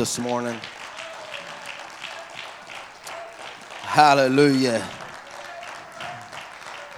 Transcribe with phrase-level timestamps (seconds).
[0.00, 0.58] this morning.
[3.82, 4.88] Hallelujah.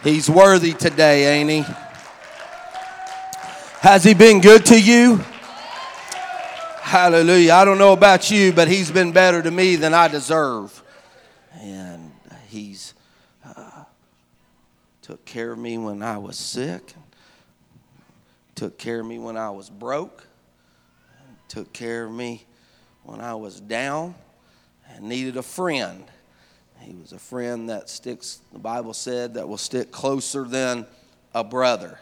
[0.05, 1.75] He's worthy today, ain't he?
[3.81, 5.17] Has he been good to you?
[6.81, 7.55] Hallelujah.
[7.55, 10.81] I don't know about you, but he's been better to me than I deserve.
[11.61, 12.13] And
[12.51, 12.95] he's
[13.45, 13.83] uh,
[15.01, 16.95] took care of me when I was sick,
[18.55, 20.25] took care of me when I was broke,
[21.49, 22.47] took care of me
[23.05, 24.15] when I was down
[24.91, 26.05] and needed a friend.
[26.81, 30.87] He was a friend that sticks, the Bible said, that will stick closer than
[31.35, 31.99] a brother.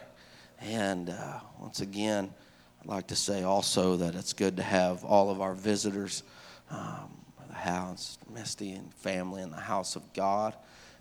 [0.59, 2.33] And uh, once again,
[2.81, 6.23] I'd like to say also that it's good to have all of our visitors,
[6.71, 7.11] um,
[7.47, 10.55] the house, Misty and family in the house of God.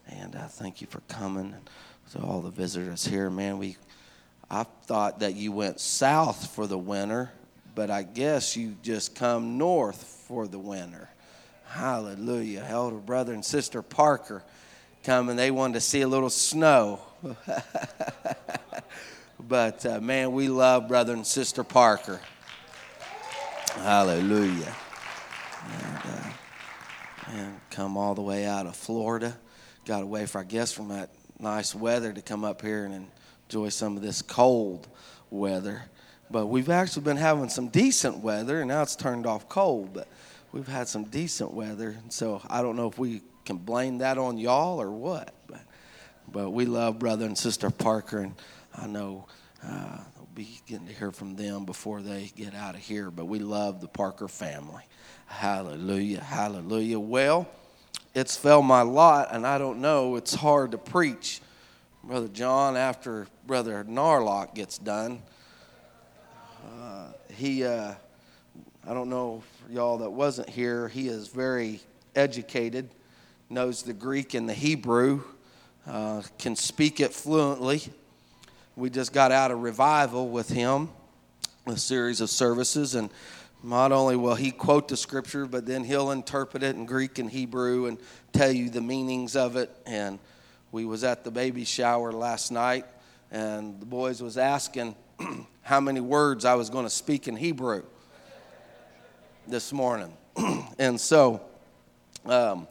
[0.09, 1.55] And uh, thank you for coming.
[2.13, 3.77] to all the visitors here, man, we
[4.51, 7.31] I thought that you went south for the winter
[7.75, 11.09] but I guess you just come north for the winter.
[11.67, 12.67] Hallelujah.
[12.69, 14.43] Elder brother and sister Parker
[15.03, 17.01] come and they wanted to see a little snow.
[19.41, 22.21] but uh, man, we love brother and sister Parker.
[23.77, 24.75] Hallelujah.
[25.65, 26.31] And, uh,
[27.29, 29.37] and come all the way out of Florida.
[29.87, 33.07] Got away, for I guess, from that nice weather to come up here and
[33.49, 34.89] enjoy some of this cold
[35.31, 35.83] weather.
[36.31, 39.93] But we've actually been having some decent weather, and now it's turned off cold.
[39.93, 40.07] But
[40.53, 44.17] we've had some decent weather, and so I don't know if we can blame that
[44.17, 45.35] on y'all or what.
[45.49, 45.61] But
[46.31, 48.35] but we love brother and sister Parker, and
[48.77, 49.27] I know
[49.67, 53.11] uh, we'll be getting to hear from them before they get out of here.
[53.11, 54.85] But we love the Parker family.
[55.27, 57.01] Hallelujah, hallelujah.
[57.01, 57.49] Well,
[58.15, 60.15] it's fell my lot, and I don't know.
[60.15, 61.41] It's hard to preach,
[62.05, 65.23] brother John, after brother Narlock gets done
[67.41, 67.95] he, uh,
[68.87, 71.81] I don't know y'all that wasn't here, he is very
[72.15, 72.91] educated,
[73.49, 75.23] knows the Greek and the Hebrew,
[75.87, 77.83] uh, can speak it fluently.
[78.77, 80.91] We just got out of revival with him,
[81.67, 83.11] a series of services, and
[83.63, 87.31] not only will he quote the scripture, but then he'll interpret it in Greek and
[87.31, 87.99] Hebrew and
[88.33, 89.71] tell you the meanings of it.
[89.87, 90.19] And
[90.73, 92.87] we was at the baby shower last night,
[93.31, 94.95] and the boys was asking,
[95.63, 97.83] how many words I was going to speak in Hebrew
[99.47, 100.17] this morning.
[100.79, 101.41] and so
[102.25, 102.67] um,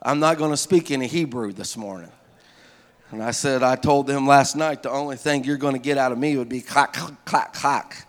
[0.00, 2.10] I'm not going to speak any Hebrew this morning.
[3.10, 5.98] And I said, I told them last night the only thing you're going to get
[5.98, 8.06] out of me would be clack, clack, clack.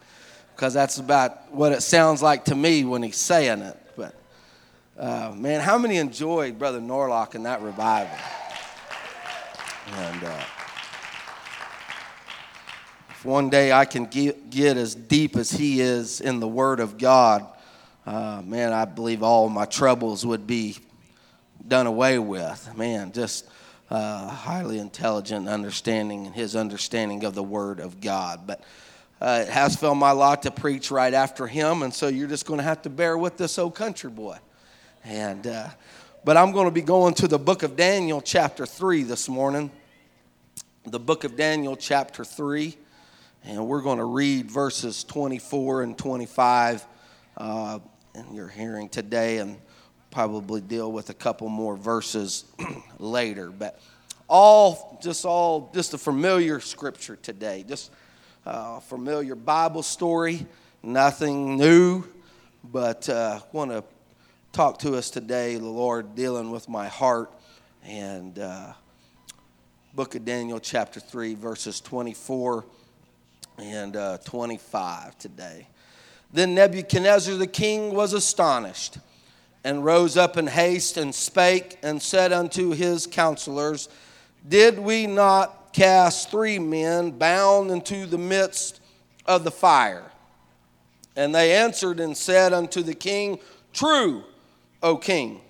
[0.56, 3.78] Because that's about what it sounds like to me when he's saying it.
[3.98, 4.16] But
[4.98, 8.18] uh, man, how many enjoyed Brother Norlock in that revival?
[9.88, 10.44] And uh,
[13.26, 16.98] one day I can get, get as deep as he is in the Word of
[16.98, 17.46] God,
[18.06, 20.78] uh, man, I believe all my troubles would be
[21.66, 22.70] done away with.
[22.76, 23.48] Man, just
[23.90, 28.42] uh, highly intelligent understanding and his understanding of the Word of God.
[28.46, 28.62] But
[29.22, 32.46] uh, it has fell my lot to preach right after him, and so you're just
[32.46, 34.38] going to have to bear with this old country boy.
[35.06, 35.70] And uh,
[36.26, 39.72] but I'm going to be going to the book of Daniel, chapter three, this morning.
[40.86, 42.78] The book of Daniel, chapter three.
[43.46, 46.86] And we're going to read verses 24 and 25
[47.36, 47.80] uh,
[48.16, 49.58] in your hearing today and
[50.12, 52.46] probably deal with a couple more verses
[53.00, 53.50] later.
[53.50, 53.82] But
[54.30, 57.92] all, just all, just a familiar scripture today, just
[58.46, 60.46] a familiar Bible story,
[60.82, 62.06] nothing new,
[62.64, 63.84] but uh, want to
[64.54, 67.30] talk to us today, the Lord dealing with my heart.
[67.84, 68.72] And uh,
[69.94, 72.64] book of Daniel, chapter 3, verses 24
[73.58, 75.68] and uh, 25 today.
[76.32, 78.98] Then Nebuchadnezzar the king was astonished
[79.64, 83.88] and rose up in haste and spake and said unto his counselors,
[84.48, 88.82] Did we not cast three men bound into the midst
[89.26, 90.12] of the fire?
[91.16, 93.40] And they answered and said unto the king,
[93.72, 94.24] True,
[94.82, 95.42] O king.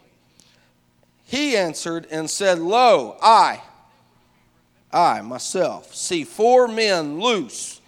[1.23, 3.63] He answered and said, Lo, I,
[4.91, 7.79] I myself, see four men loose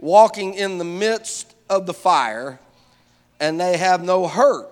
[0.00, 2.58] walking in the midst of the fire,
[3.38, 4.68] and they have no hurt.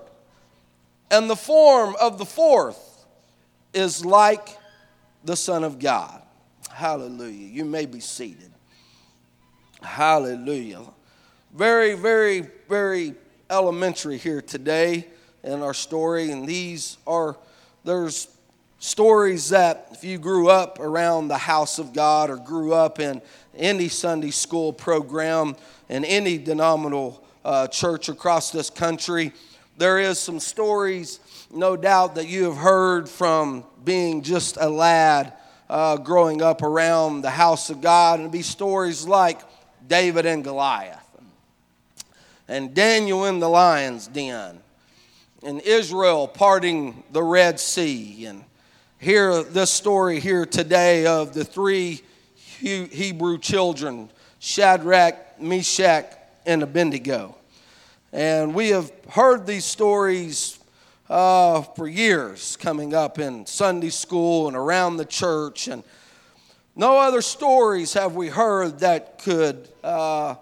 [1.11, 3.05] And the form of the fourth
[3.73, 4.57] is like
[5.25, 6.23] the Son of God.
[6.71, 7.47] Hallelujah.
[7.47, 8.51] You may be seated.
[9.83, 10.83] Hallelujah.
[11.55, 13.15] Very, very, very
[13.51, 15.07] elementary here today
[15.43, 17.37] in our story, and these are,
[17.85, 18.29] there's
[18.79, 23.21] stories that if you grew up around the house of God or grew up in
[23.57, 25.57] any Sunday school program
[25.89, 29.33] in any denominational uh, church across this country,
[29.79, 31.21] There is some stories,
[31.53, 35.35] no doubt, that you have heard from being just a lad
[35.71, 39.41] uh, growing up around the house of God, and be stories like
[39.87, 41.07] David and Goliath,
[42.49, 44.59] and Daniel in the lion's den,
[45.45, 48.45] and Israel parting the Red Sea, and
[49.01, 52.03] hear this story here today of the three
[52.35, 54.11] Hebrew children,
[54.41, 56.13] Shadrach, Meshach,
[56.45, 57.37] and Abednego.
[58.13, 60.59] And we have heard these stories
[61.09, 65.69] uh, for years coming up in Sunday school and around the church.
[65.69, 65.85] And
[66.75, 70.35] no other stories have we heard that could, uh,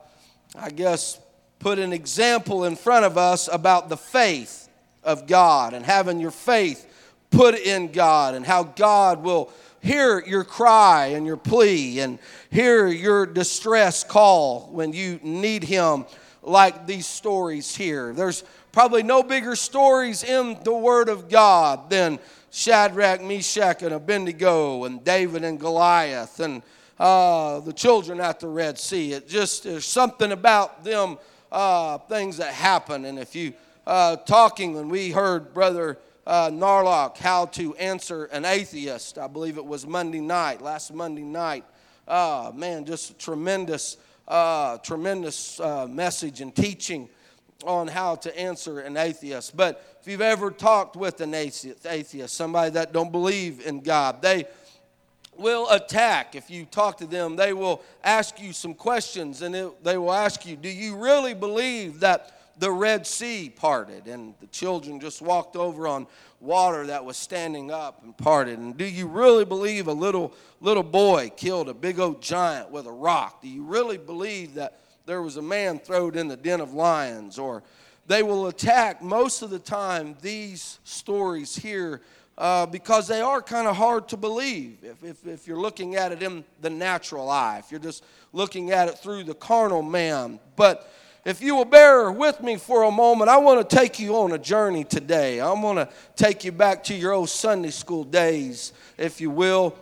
[0.59, 1.21] I guess,
[1.59, 4.71] put an example in front of us about the faith
[5.05, 6.91] of God and having your faith
[7.31, 12.19] put in God and how God will hear your cry and your plea and
[12.51, 16.05] hear your distress call when you need Him,
[16.43, 18.13] like these stories here.
[18.13, 22.19] There's probably no bigger stories in the Word of God than
[22.51, 26.63] Shadrach, Meshach, and Abednego, and David and Goliath, and
[26.99, 29.13] uh, the children at the Red Sea.
[29.13, 31.19] It just there's something about them
[31.53, 33.05] uh, things that happen.
[33.05, 33.53] And if you
[33.87, 39.19] uh, talking when we heard Brother uh, Narlock how to answer an atheist.
[39.19, 41.65] I believe it was Monday night, last Monday night.
[42.09, 43.97] Uh, man, just tremendous,
[44.27, 47.09] uh, tremendous uh, message and teaching
[47.65, 49.57] on how to answer an atheist.
[49.57, 54.47] But if you've ever talked with an atheist, somebody that don't believe in God, they
[55.37, 56.35] will attack.
[56.35, 60.13] If you talk to them, they will ask you some questions and it, they will
[60.13, 65.21] ask you, Do you really believe that the Red Sea parted, and the children just
[65.21, 66.07] walked over on
[66.41, 68.59] water that was standing up and parted.
[68.59, 72.87] And do you really believe a little little boy killed a big old giant with
[72.87, 73.43] a rock?
[73.43, 77.39] Do you really believe that there was a man thrown in the den of lions?
[77.39, 77.63] Or
[78.07, 82.01] they will attack most of the time these stories here
[82.39, 86.13] uh, because they are kind of hard to believe if, if, if you're looking at
[86.13, 90.39] it in the natural eye, if you're just looking at it through the carnal man.
[90.55, 90.91] But
[91.27, 94.31] if you will bear with me for a moment, I want to take you on
[94.31, 95.41] a journey today.
[95.41, 99.75] I want to take you back to your old Sunday school days, if you will,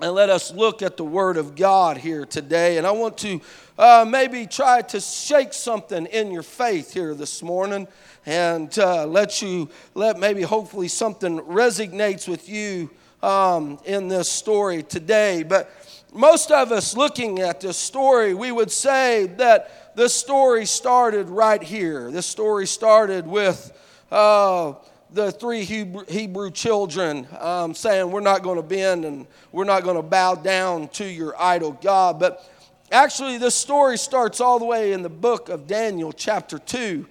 [0.00, 2.78] and let us look at the Word of God here today.
[2.78, 3.40] And I want to
[3.78, 7.86] uh, maybe try to shake something in your faith here this morning
[8.26, 12.90] and uh, let you, let maybe hopefully something resonates with you
[13.22, 15.44] um, in this story today.
[15.44, 15.70] But
[16.12, 21.62] most of us looking at this story, we would say that this story started right
[21.62, 22.10] here.
[22.10, 23.72] This story started with
[24.10, 24.74] uh,
[25.10, 29.84] the three Hebrew, Hebrew children um, saying, We're not going to bend and we're not
[29.84, 32.20] going to bow down to your idol God.
[32.20, 32.48] But
[32.90, 37.06] actually, this story starts all the way in the book of Daniel, chapter 2.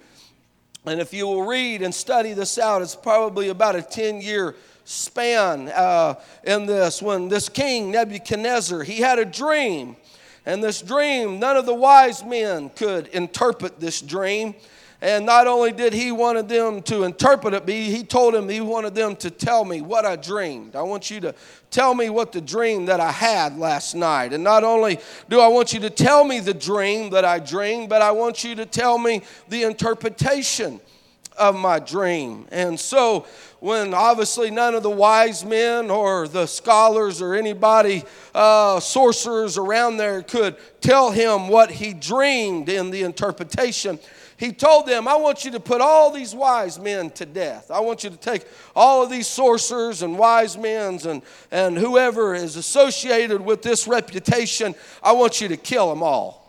[0.84, 4.56] And if you will read and study this out, it's probably about a 10 year
[4.92, 9.96] span uh, in this when this king nebuchadnezzar he had a dream
[10.44, 14.54] and this dream, none of the wise men could interpret this dream.
[15.00, 18.60] And not only did he wanted them to interpret it, but he told him he
[18.60, 20.76] wanted them to tell me what I dreamed.
[20.76, 21.34] I want you to
[21.72, 24.32] tell me what the dream that I had last night.
[24.32, 27.88] And not only do I want you to tell me the dream that I dreamed,
[27.88, 30.80] but I want you to tell me the interpretation
[31.36, 32.46] of my dream.
[32.50, 33.26] And so
[33.60, 38.04] when obviously none of the wise men or the scholars or anybody,
[38.34, 43.98] uh, sorcerers around there could tell him what he dreamed in the interpretation.
[44.36, 47.70] He told them, I want you to put all these wise men to death.
[47.70, 52.34] I want you to take all of these sorcerers and wise men and, and whoever
[52.34, 56.41] is associated with this reputation, I want you to kill them all.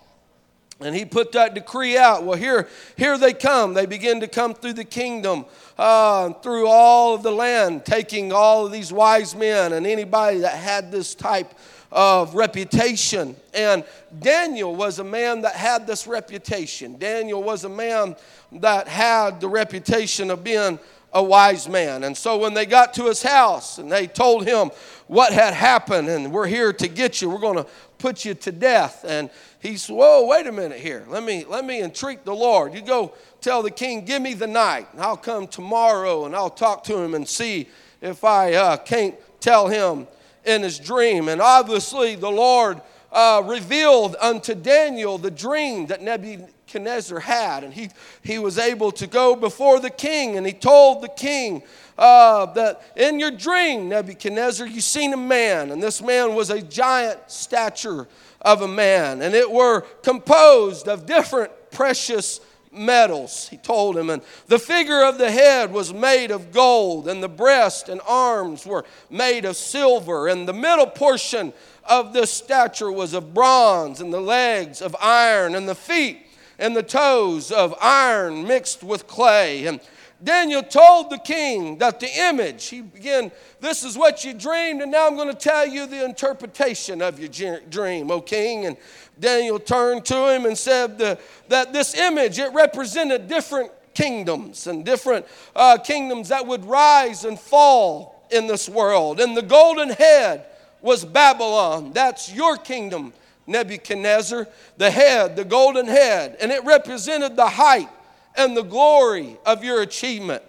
[0.84, 2.24] And he put that decree out.
[2.24, 3.74] Well, here, here they come.
[3.74, 5.46] They begin to come through the kingdom,
[5.78, 10.56] uh, through all of the land, taking all of these wise men and anybody that
[10.56, 11.54] had this type
[11.92, 13.36] of reputation.
[13.54, 13.84] And
[14.20, 16.98] Daniel was a man that had this reputation.
[16.98, 18.16] Daniel was a man
[18.54, 20.80] that had the reputation of being
[21.14, 22.04] a wise man.
[22.04, 24.72] And so when they got to his house and they told him
[25.08, 27.68] what had happened, and we're here to get you, we're going to
[28.00, 29.06] put you to death.
[29.08, 29.30] And
[29.64, 31.06] he said, Whoa, wait a minute here.
[31.08, 32.74] Let me let me entreat the Lord.
[32.74, 34.88] You go tell the king, give me the night.
[34.92, 37.70] And I'll come tomorrow and I'll talk to him and see
[38.02, 40.06] if I uh, can't tell him
[40.44, 41.30] in his dream.
[41.30, 42.82] And obviously the Lord
[43.14, 47.64] uh, revealed unto Daniel the dream that Nebuchadnezzar had.
[47.64, 47.90] And he,
[48.22, 51.64] he was able to go before the king and he told the king
[51.98, 56.62] uh, that in your dream, Nebuchadnezzar, you seen a man, and this man was a
[56.62, 58.08] giant stature
[58.44, 62.40] of a man, and it were composed of different precious
[62.72, 64.10] metals, he told him.
[64.10, 68.66] And the figure of the head was made of gold, and the breast and arms
[68.66, 71.54] were made of silver, and the middle portion
[71.86, 76.20] of the stature was of bronze, and the legs of iron, and the feet
[76.60, 79.66] and the toes of iron mixed with clay.
[79.66, 79.80] And
[80.24, 84.92] Daniel told the king that the image, he began, this is what you dreamed, and
[84.92, 88.66] now I'm going to tell you the interpretation of your dream, O king.
[88.66, 88.78] And
[89.20, 94.86] Daniel turned to him and said the, that this image, it represented different kingdoms and
[94.86, 95.26] different
[95.56, 99.20] uh, kingdoms that would rise and fall in this world.
[99.20, 100.46] And the golden head
[100.82, 101.92] was Babylon.
[101.92, 103.14] That's your kingdom,
[103.46, 104.48] Nebuchadnezzar.
[104.78, 106.38] The head, the golden head.
[106.40, 107.90] And it represented the height
[108.36, 110.44] and the glory of your achievement.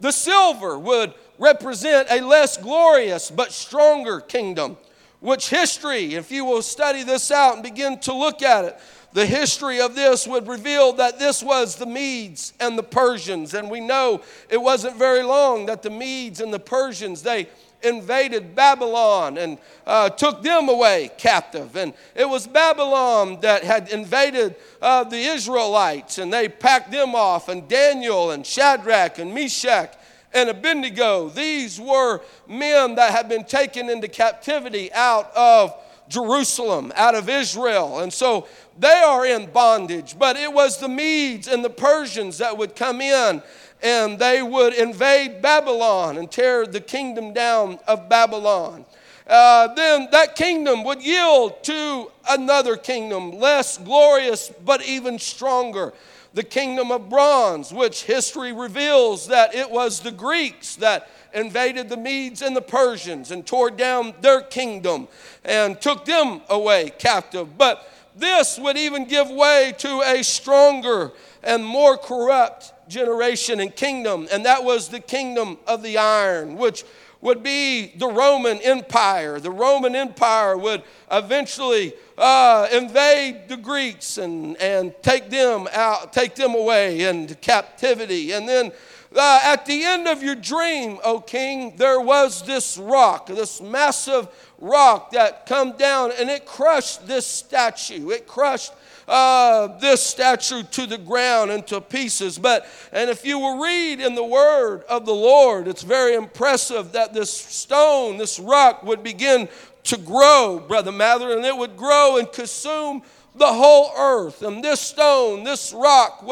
[0.00, 4.76] The silver would represent a less glorious but stronger kingdom,
[5.20, 8.78] which history, if you will study this out and begin to look at it,
[9.12, 13.54] the history of this would reveal that this was the Medes and the Persians.
[13.54, 17.48] And we know it wasn't very long that the Medes and the Persians, they
[17.82, 21.76] invaded Babylon and uh, took them away captive.
[21.76, 27.48] And it was Babylon that had invaded uh, the Israelites and they packed them off.
[27.48, 29.94] And Daniel and Shadrach and Meshach
[30.32, 35.74] and Abednego, these were men that had been taken into captivity out of
[36.08, 38.00] Jerusalem, out of Israel.
[38.00, 38.46] And so
[38.78, 40.18] they are in bondage.
[40.18, 43.42] But it was the Medes and the Persians that would come in
[43.82, 48.84] and they would invade Babylon and tear the kingdom down of Babylon.
[49.26, 55.92] Uh, then that kingdom would yield to another kingdom, less glorious but even stronger.
[56.34, 61.96] The kingdom of bronze, which history reveals that it was the Greeks that invaded the
[61.96, 65.08] Medes and the Persians and tore down their kingdom
[65.44, 67.58] and took them away captive.
[67.58, 74.28] But this would even give way to a stronger and more corrupt generation and kingdom,
[74.32, 76.84] and that was the kingdom of the iron, which
[77.20, 79.40] would be the Roman Empire.
[79.40, 86.36] The Roman Empire would eventually uh, invade the Greeks and, and take them out, take
[86.36, 88.32] them away into captivity.
[88.32, 88.72] And then
[89.14, 94.28] uh, at the end of your dream, O king, there was this rock, this massive
[94.60, 98.10] rock that come down and it crushed this statue.
[98.10, 98.72] It crushed
[99.08, 102.38] uh, this statue to the ground and to pieces.
[102.38, 106.92] But, and if you will read in the word of the Lord, it's very impressive
[106.92, 109.48] that this stone, this rock, would begin
[109.84, 113.02] to grow, Brother Mather, and it would grow and consume
[113.34, 114.42] the whole earth.
[114.42, 116.24] And this stone, this rock,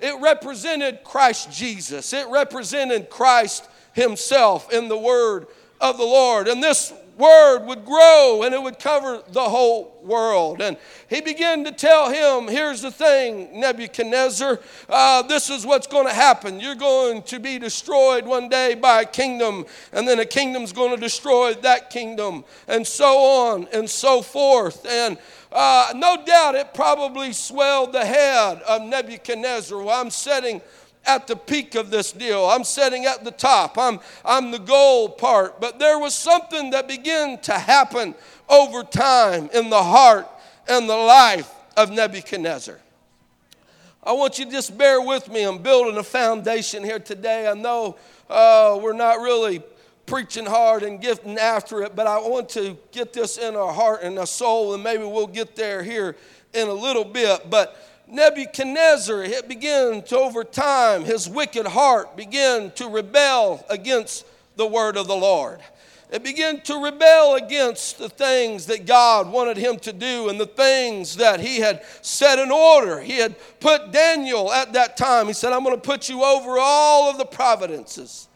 [0.00, 2.12] it represented Christ Jesus.
[2.12, 5.48] It represented Christ Himself in the word
[5.80, 6.48] of the Lord.
[6.48, 10.60] And this word would grow and it would cover the whole world.
[10.60, 10.76] And
[11.08, 16.14] he began to tell him, Here's the thing, Nebuchadnezzar, uh, this is what's going to
[16.14, 16.60] happen.
[16.60, 20.94] You're going to be destroyed one day by a kingdom, and then a kingdom's going
[20.94, 24.86] to destroy that kingdom, and so on and so forth.
[24.86, 25.18] And
[25.52, 30.62] uh, no doubt it probably swelled the head of Nebuchadnezzar while I'm setting
[31.04, 32.44] at the peak of this deal.
[32.46, 33.76] I'm sitting at the top.
[33.78, 35.60] I'm, I'm the goal part.
[35.60, 38.14] But there was something that began to happen
[38.48, 40.28] over time in the heart
[40.68, 42.78] and the life of Nebuchadnezzar.
[44.04, 45.44] I want you to just bear with me.
[45.44, 47.48] I'm building a foundation here today.
[47.48, 47.96] I know
[48.28, 49.62] uh, we're not really
[50.06, 54.02] preaching hard and gifting after it, but I want to get this in our heart
[54.02, 56.16] and our soul, and maybe we'll get there here
[56.52, 57.48] in a little bit.
[57.48, 57.76] But
[58.12, 64.26] Nebuchadnezzar, it began to, over time, his wicked heart began to rebel against
[64.56, 65.60] the word of the Lord.
[66.10, 70.46] It began to rebel against the things that God wanted him to do and the
[70.46, 73.00] things that he had set in order.
[73.00, 76.58] He had put Daniel at that time, he said, I'm going to put you over
[76.58, 78.28] all of the providences.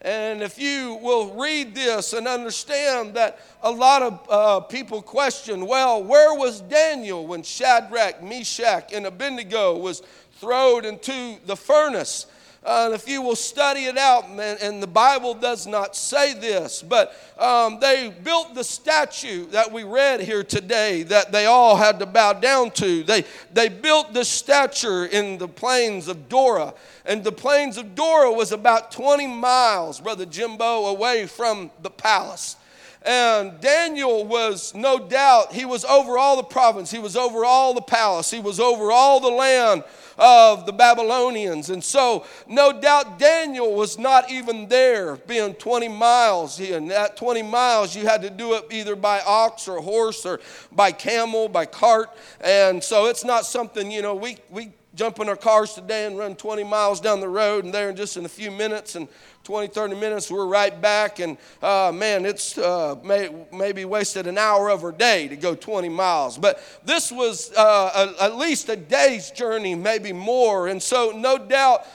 [0.00, 5.66] And if you will read this and understand that a lot of uh, people question,
[5.66, 10.02] well, where was Daniel when Shadrach, Meshach, and Abednego was
[10.34, 12.26] thrown into the furnace?
[12.68, 16.34] Uh, and if you will study it out, and, and the Bible does not say
[16.34, 21.76] this, but um, they built the statue that we read here today that they all
[21.76, 23.02] had to bow down to.
[23.04, 26.74] They, they built the statue in the plains of Dora.
[27.06, 32.56] And the plains of Dora was about 20 miles, Brother Jimbo, away from the palace.
[33.02, 37.72] And Daniel was no doubt, he was over all the province, he was over all
[37.74, 39.84] the palace, he was over all the land
[40.18, 41.70] of the Babylonians.
[41.70, 46.58] And so, no doubt, Daniel was not even there, being 20 miles.
[46.58, 50.40] And that 20 miles, you had to do it either by ox or horse or
[50.72, 52.10] by camel, by cart.
[52.40, 56.18] And so, it's not something, you know, we, we jump in our cars today and
[56.18, 59.06] run 20 miles down the road, and there in just in a few minutes and
[59.44, 61.20] 20, 30 minutes, we're right back.
[61.20, 65.54] And uh, man, it's uh, may, maybe wasted an hour of our day to go
[65.54, 66.36] 20 miles.
[66.36, 70.66] But this was uh, a, at least a day's journey, maybe more.
[70.66, 71.86] And so, no doubt,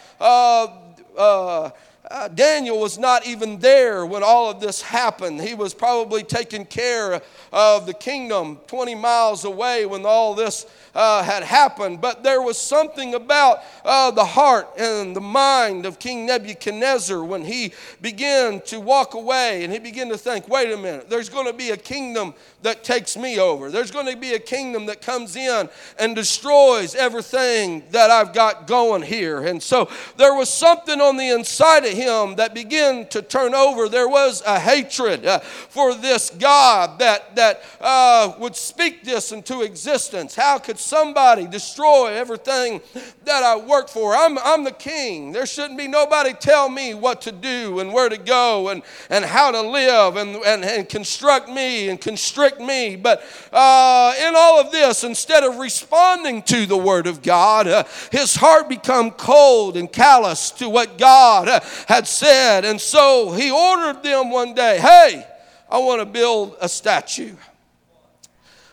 [2.14, 5.42] uh, Daniel was not even there when all of this happened.
[5.42, 7.20] He was probably taking care
[7.52, 12.02] of the kingdom 20 miles away when all this uh, had happened.
[12.02, 17.44] But there was something about uh, the heart and the mind of King Nebuchadnezzar when
[17.44, 21.48] he began to walk away and he began to think wait a minute, there's going
[21.48, 23.72] to be a kingdom that takes me over.
[23.72, 25.68] There's going to be a kingdom that comes in
[25.98, 29.48] and destroys everything that I've got going here.
[29.48, 33.88] And so there was something on the inside of him that began to turn over.
[33.88, 39.62] There was a hatred uh, for this God that, that uh, would speak this into
[39.62, 40.36] existence.
[40.36, 42.82] How could somebody destroy everything
[43.24, 44.16] that I work for?
[44.16, 45.32] I'm, I'm the king.
[45.32, 49.24] There shouldn't be nobody tell me what to do and where to go and, and
[49.24, 52.96] how to live and, and, and construct me and constrict me.
[52.96, 57.84] But uh, in all of this, instead of responding to the word of God, uh,
[58.12, 61.60] his heart become cold and callous to what God uh,
[61.94, 62.66] had said.
[62.66, 65.28] And so he ordered them one day, hey,
[65.70, 67.36] I want to build a statue.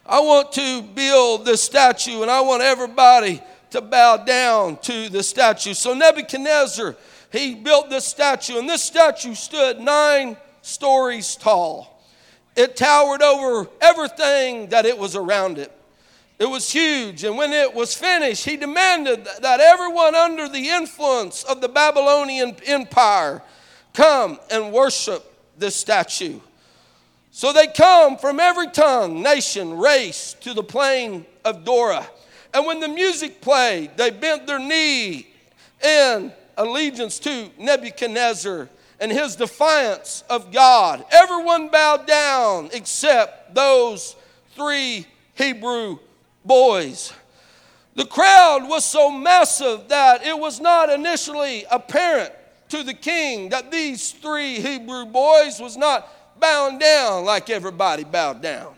[0.07, 5.23] I want to build this statue and I want everybody to bow down to the
[5.23, 5.75] statue.
[5.75, 6.97] So Nebuchadnezzar,
[7.31, 12.03] he built this statue, and this statue stood nine stories tall.
[12.57, 15.71] It towered over everything that it was around it.
[16.41, 21.45] It was huge, and when it was finished, he demanded that everyone under the influence
[21.45, 23.43] of the Babylonian Empire
[23.93, 26.41] come and worship this statue.
[27.31, 32.09] So they come from every tongue, nation, race to the plain of Dora.
[32.55, 35.27] And when the music played, they bent their knee
[35.85, 41.05] in allegiance to Nebuchadnezzar and his defiance of God.
[41.11, 44.17] Everyone bowed down except those
[44.55, 45.99] three Hebrew
[46.51, 47.13] boys.
[47.95, 52.33] The crowd was so massive that it was not initially apparent
[52.71, 56.09] to the king that these three Hebrew boys was not
[56.41, 58.75] bowing down like everybody bowed down.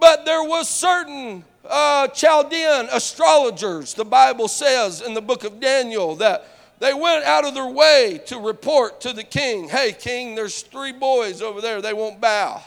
[0.00, 6.16] But there was certain uh, Chaldean astrologers, the Bible says in the book of Daniel,
[6.16, 6.44] that
[6.80, 10.92] they went out of their way to report to the king, hey, king, there's three
[10.92, 12.60] boys over there, they won't bow.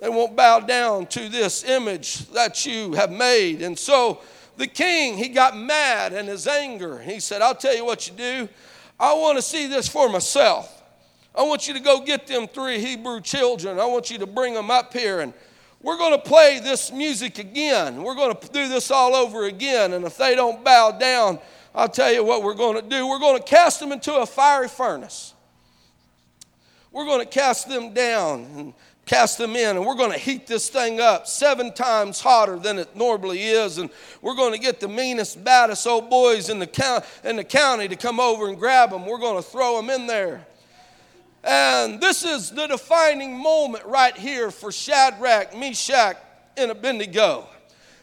[0.00, 3.60] They won't bow down to this image that you have made.
[3.60, 4.22] And so
[4.56, 6.98] the king, he got mad in his anger.
[6.98, 8.48] He said, I'll tell you what you do.
[8.98, 10.82] I want to see this for myself.
[11.34, 13.78] I want you to go get them three Hebrew children.
[13.78, 15.34] I want you to bring them up here and
[15.82, 18.02] we're going to play this music again.
[18.02, 19.92] We're going to do this all over again.
[19.92, 21.38] And if they don't bow down,
[21.74, 23.06] I'll tell you what we're going to do.
[23.06, 25.34] We're going to cast them into a fiery furnace.
[26.92, 28.74] We're going to cast them down and
[29.10, 32.78] cast them in, and we're going to heat this thing up seven times hotter than
[32.78, 33.78] it normally is.
[33.78, 33.90] And
[34.22, 37.88] we're going to get the meanest, baddest old boys in the, count, in the county
[37.88, 39.06] to come over and grab them.
[39.06, 40.46] We're going to throw them in there.
[41.42, 46.16] And this is the defining moment right here for Shadrach, Meshach,
[46.56, 47.48] and Abednego.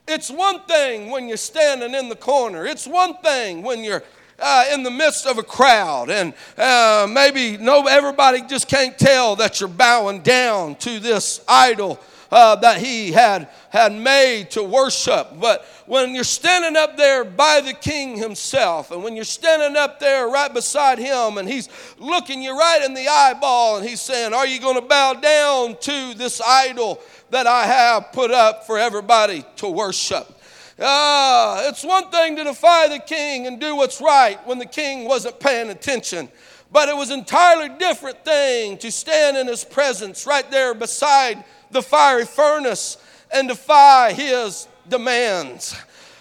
[0.10, 4.04] It's one thing when you're standing in the corner, it's one thing when you're
[4.40, 9.36] uh, in the midst of a crowd, and uh, maybe no, everybody just can't tell
[9.36, 12.00] that you're bowing down to this idol
[12.32, 15.30] uh, that he had, had made to worship.
[15.40, 20.00] But when you're standing up there by the king himself, and when you're standing up
[20.00, 24.34] there right beside him, and he's looking you right in the eyeball, and he's saying,
[24.34, 28.78] Are you going to bow down to this idol that I have put up for
[28.78, 30.34] everybody to worship?
[30.80, 35.06] Uh, it's one thing to defy the king and do what's right when the king
[35.06, 36.30] wasn't paying attention.
[36.72, 41.44] But it was an entirely different thing to stand in his presence right there beside
[41.72, 42.98] the fiery furnace
[43.34, 45.76] and defy his demands.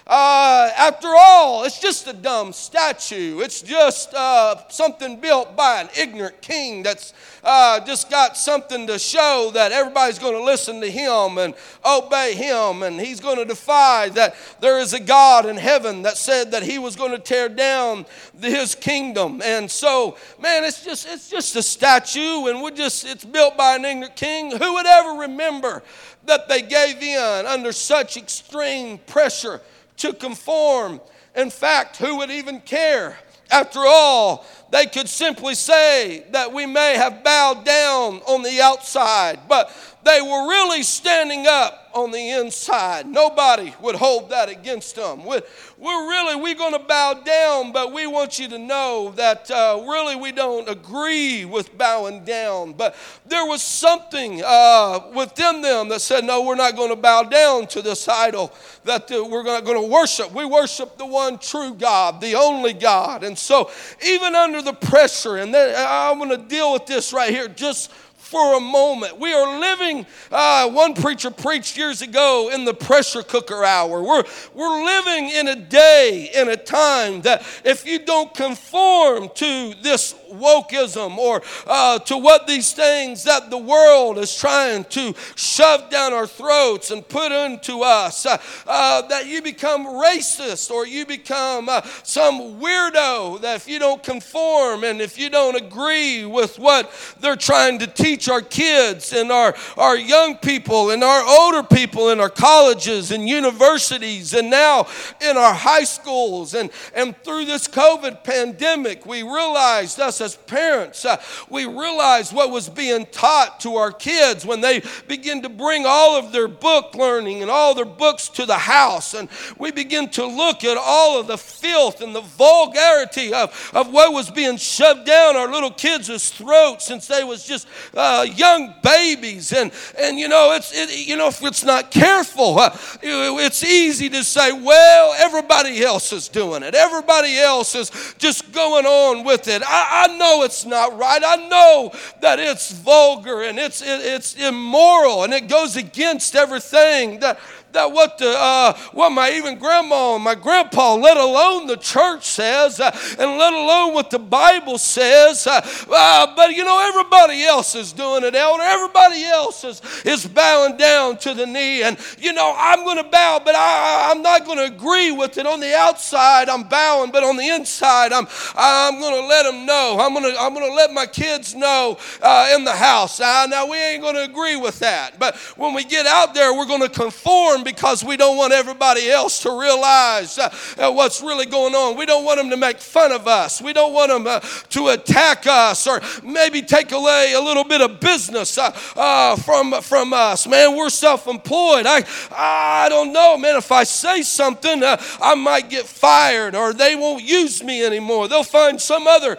[0.08, 3.40] Uh, after all, it's just a dumb statue.
[3.40, 9.00] It's just uh, something built by an ignorant king that's uh, just got something to
[9.00, 12.84] show that everybody's going to listen to him and obey him.
[12.84, 16.62] And he's going to defy that there is a God in heaven that said that
[16.62, 18.06] he was going to tear down
[18.40, 19.42] his kingdom.
[19.42, 23.74] And so, man, it's just, it's just a statue, and we just, it's built by
[23.74, 24.52] an ignorant king.
[24.52, 25.82] Who would ever remember
[26.26, 29.60] that they gave in under such extreme pressure?
[29.98, 31.00] To conform.
[31.34, 33.18] In fact, who would even care?
[33.50, 39.40] After all, they could simply say that we may have bowed down on the outside,
[39.48, 39.70] but
[40.06, 43.06] they were really standing up on the inside.
[43.06, 45.24] Nobody would hold that against them.
[45.24, 45.42] We're,
[45.78, 50.14] really, we're going to bow down, but we want you to know that uh, really
[50.14, 52.74] we don't agree with bowing down.
[52.74, 57.22] But there was something uh, within them that said, no, we're not going to bow
[57.24, 58.52] down to this idol
[58.84, 60.32] that uh, we're not going to worship.
[60.32, 63.24] We worship the one true God, the only God.
[63.24, 63.70] And so,
[64.04, 67.90] even under the pressure, and I'm going to deal with this right here just
[68.26, 69.20] for a moment.
[69.20, 74.02] We are living, uh, one preacher preached years ago in the pressure cooker hour.
[74.02, 79.74] We're, we're living in a day, in a time that if you don't conform to
[79.80, 85.88] this wokeism or uh, to what these things that the world is trying to shove
[85.88, 88.36] down our throats and put into us, uh,
[88.66, 94.02] uh, that you become racist or you become uh, some weirdo, that if you don't
[94.02, 99.12] conform and if you don't agree with what they're trying to teach teach our kids
[99.12, 104.48] and our, our young people and our older people in our colleges and universities and
[104.48, 104.86] now
[105.20, 106.54] in our high schools.
[106.54, 112.50] And, and through this COVID pandemic, we realized, us as parents, uh, we realized what
[112.50, 116.94] was being taught to our kids when they begin to bring all of their book
[116.94, 119.12] learning and all their books to the house.
[119.12, 123.92] And we begin to look at all of the filth and the vulgarity of, of
[123.92, 128.22] what was being shoved down our little kids' throats since they was just uh, uh,
[128.22, 129.52] young babies.
[129.52, 132.70] And, and you know, it's, it, you know, if it's not careful, uh,
[133.02, 136.74] it's easy to say, well, everybody else is doing it.
[136.74, 139.62] Everybody else is just going on with it.
[139.66, 141.22] I, I know it's not right.
[141.24, 147.20] I know that it's vulgar and it's, it, it's immoral and it goes against everything
[147.20, 147.38] that
[147.76, 152.24] that what the uh, what my even grandma and my grandpa, let alone the church
[152.24, 155.46] says, uh, and let alone what the Bible says.
[155.46, 155.60] Uh,
[155.94, 158.62] uh but you know, everybody else is doing it, elder.
[158.62, 161.82] Everybody else is, is bowing down to the knee.
[161.82, 165.36] And you know, I'm going to bow, but I, I'm not going to agree with
[165.38, 165.46] it.
[165.46, 169.66] On the outside, I'm bowing, but on the inside, I'm I'm going to let them
[169.66, 169.98] know.
[170.00, 173.20] I'm going to I'm going to let my kids know uh, in the house.
[173.20, 176.54] Uh, now we ain't going to agree with that, but when we get out there,
[176.54, 180.48] we're going to conform because we don't want everybody else to realize uh,
[180.78, 181.96] uh, what's really going on.
[181.96, 183.60] We don't want them to make fun of us.
[183.60, 187.80] We don't want them uh, to attack us or maybe take away a little bit
[187.80, 190.46] of business uh, uh, from, from us.
[190.46, 191.86] Man, we're self employed.
[191.86, 193.56] I, I don't know, man.
[193.56, 198.28] If I say something, uh, I might get fired or they won't use me anymore.
[198.28, 199.36] They'll find some other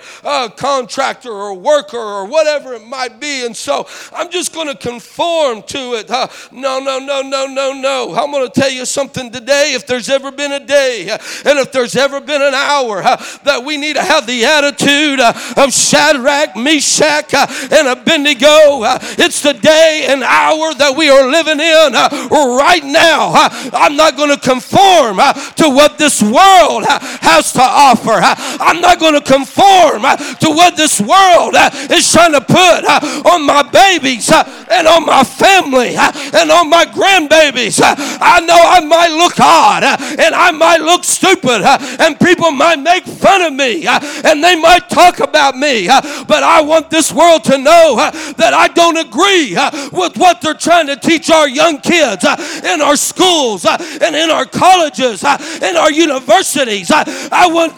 [0.57, 3.45] contractor or worker or whatever it might be.
[3.45, 6.09] And so I'm just going to conform to it.
[6.09, 8.06] no, no, no, no, no, no.
[8.15, 9.73] I'm going to tell you something today.
[9.73, 13.17] If there's ever been a day uh, and if there's ever been an hour uh,
[13.43, 18.83] that we need to have the attitude uh, of Shadrach, Meshach, and Abednego,
[19.17, 21.93] it's the day and hour that we are living in
[22.57, 23.31] right now.
[23.73, 28.19] I'm not going to conform to what this world has to offer.
[28.61, 31.55] I'm not going to conform to what this world
[31.91, 32.85] is trying to put
[33.25, 37.79] on my babies and on my family and on my grandbabies.
[37.97, 42.51] I know I might look odd uh, and I might look stupid uh, and people
[42.51, 46.61] might make fun of me uh, and they might talk about me, uh, but I
[46.61, 50.87] want this world to know uh, that I don't agree uh, with what they're trying
[50.87, 52.23] to teach our young kids
[52.63, 56.91] in our schools and in our colleges, in our universities.
[56.91, 57.73] I want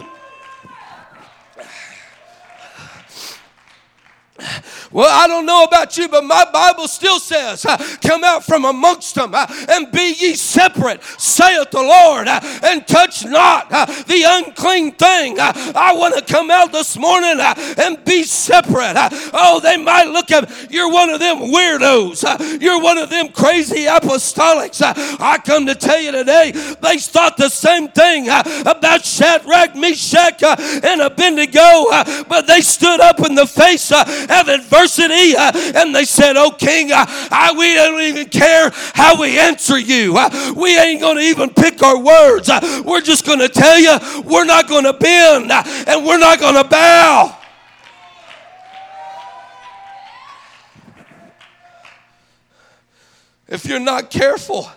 [4.91, 8.65] Well, I don't know about you, but my Bible still says, uh, Come out from
[8.65, 13.85] amongst them uh, and be ye separate, saith the Lord, uh, and touch not uh,
[13.85, 15.39] the unclean thing.
[15.39, 18.95] Uh, I want to come out this morning uh, and be separate.
[19.31, 23.85] Oh, they might look at you're one of them weirdos, you're one of them crazy
[23.85, 24.81] apostolics.
[24.81, 31.01] I come to tell you today, they thought the same thing about Shadrach, Meshach, and
[31.01, 31.85] Abednego,
[32.27, 34.07] but they stood up in the face of
[34.47, 35.35] adversity adversity.
[35.35, 39.77] Uh, and they said, Oh, King, uh, I, we don't even care how we answer
[39.77, 40.15] you.
[40.17, 42.49] Uh, we ain't going to even pick our words.
[42.85, 46.55] we're just going to tell you we're not going to bend and we're not going
[46.55, 47.35] to bow.
[53.47, 54.69] If you're not careful,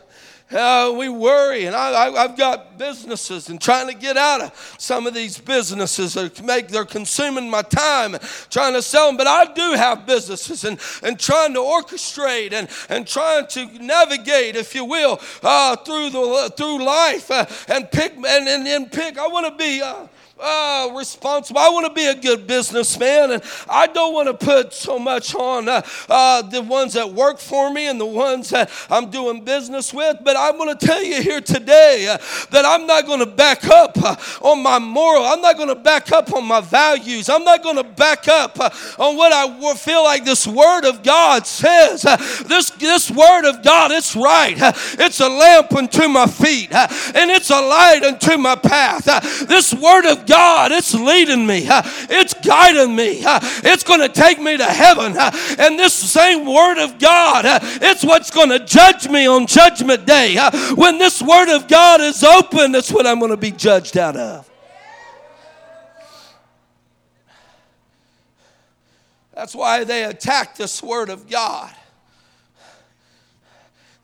[0.52, 5.06] uh, we worry, and I, have got businesses and trying to get out of some
[5.06, 8.16] of these businesses that make they're consuming my time
[8.50, 9.16] trying to sell them.
[9.16, 14.56] But I do have businesses and, and trying to orchestrate and, and trying to navigate,
[14.56, 19.18] if you will, uh, through the through life uh, and pick and, and, and pick.
[19.18, 19.82] I want to be.
[20.42, 21.60] Uh, uh, responsible.
[21.60, 25.34] I want to be a good businessman, and I don't want to put so much
[25.34, 29.44] on uh, uh, the ones that work for me and the ones that I'm doing
[29.44, 30.18] business with.
[30.22, 32.18] But I'm going to tell you here today uh,
[32.50, 35.24] that I'm not going to back up uh, on my moral.
[35.24, 37.28] I'm not going to back up on my values.
[37.28, 41.02] I'm not going to back up uh, on what I feel like this Word of
[41.02, 42.02] God says.
[42.46, 44.56] this this Word of God, it's right.
[44.98, 49.04] it's a lamp unto my feet, and it's a light unto my path.
[49.46, 54.56] this Word of God, it's leading me, it's guiding me, it's going to take me
[54.56, 55.16] to heaven.
[55.58, 57.44] And this same Word of God,
[57.82, 60.36] it's what's going to judge me on Judgment Day.
[60.74, 64.16] When this Word of God is open, that's what I'm going to be judged out
[64.16, 64.48] of.
[69.34, 71.74] That's why they attack this Word of God.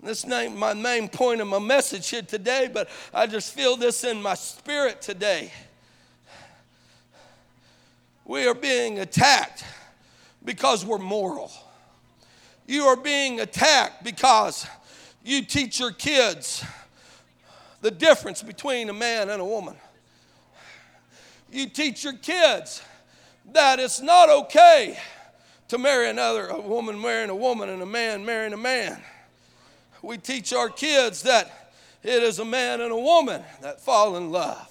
[0.02, 4.04] This ain't my main point of my message here today, but I just feel this
[4.04, 5.52] in my spirit today.
[8.28, 9.64] We are being attacked
[10.44, 11.50] because we're moral.
[12.66, 14.66] You are being attacked because
[15.24, 16.62] you teach your kids
[17.80, 19.76] the difference between a man and a woman.
[21.50, 22.82] You teach your kids
[23.54, 24.98] that it's not okay
[25.68, 29.00] to marry another, a woman marrying a woman and a man marrying a man.
[30.02, 34.30] We teach our kids that it is a man and a woman that fall in
[34.30, 34.70] love.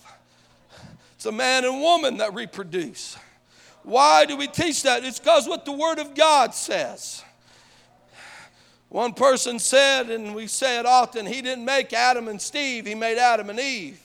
[1.15, 3.17] It's a man and woman that reproduce.
[3.87, 5.05] Why do we teach that?
[5.05, 7.23] It's because what the Word of God says.
[8.89, 12.95] One person said, and we say it often, he didn't make Adam and Steve, he
[12.95, 14.01] made Adam and Eve.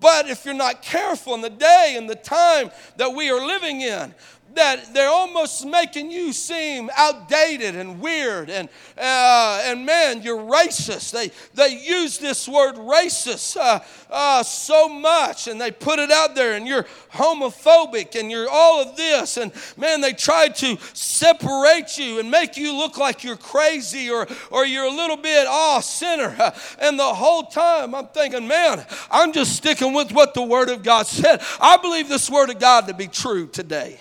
[0.00, 3.82] But if you're not careful in the day and the time that we are living
[3.82, 4.16] in,
[4.54, 11.12] that they're almost making you seem outdated and weird and uh, and man you're racist.
[11.12, 16.34] They they use this word racist uh, uh, so much and they put it out
[16.34, 21.98] there and you're homophobic and you're all of this and man they try to separate
[21.98, 25.84] you and make you look like you're crazy or or you're a little bit off
[25.84, 26.34] center
[26.78, 30.82] and the whole time I'm thinking man I'm just sticking with what the word of
[30.82, 31.42] God said.
[31.60, 33.98] I believe this word of God to be true today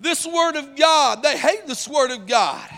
[0.00, 2.68] This Word of God, they hate this Word of God.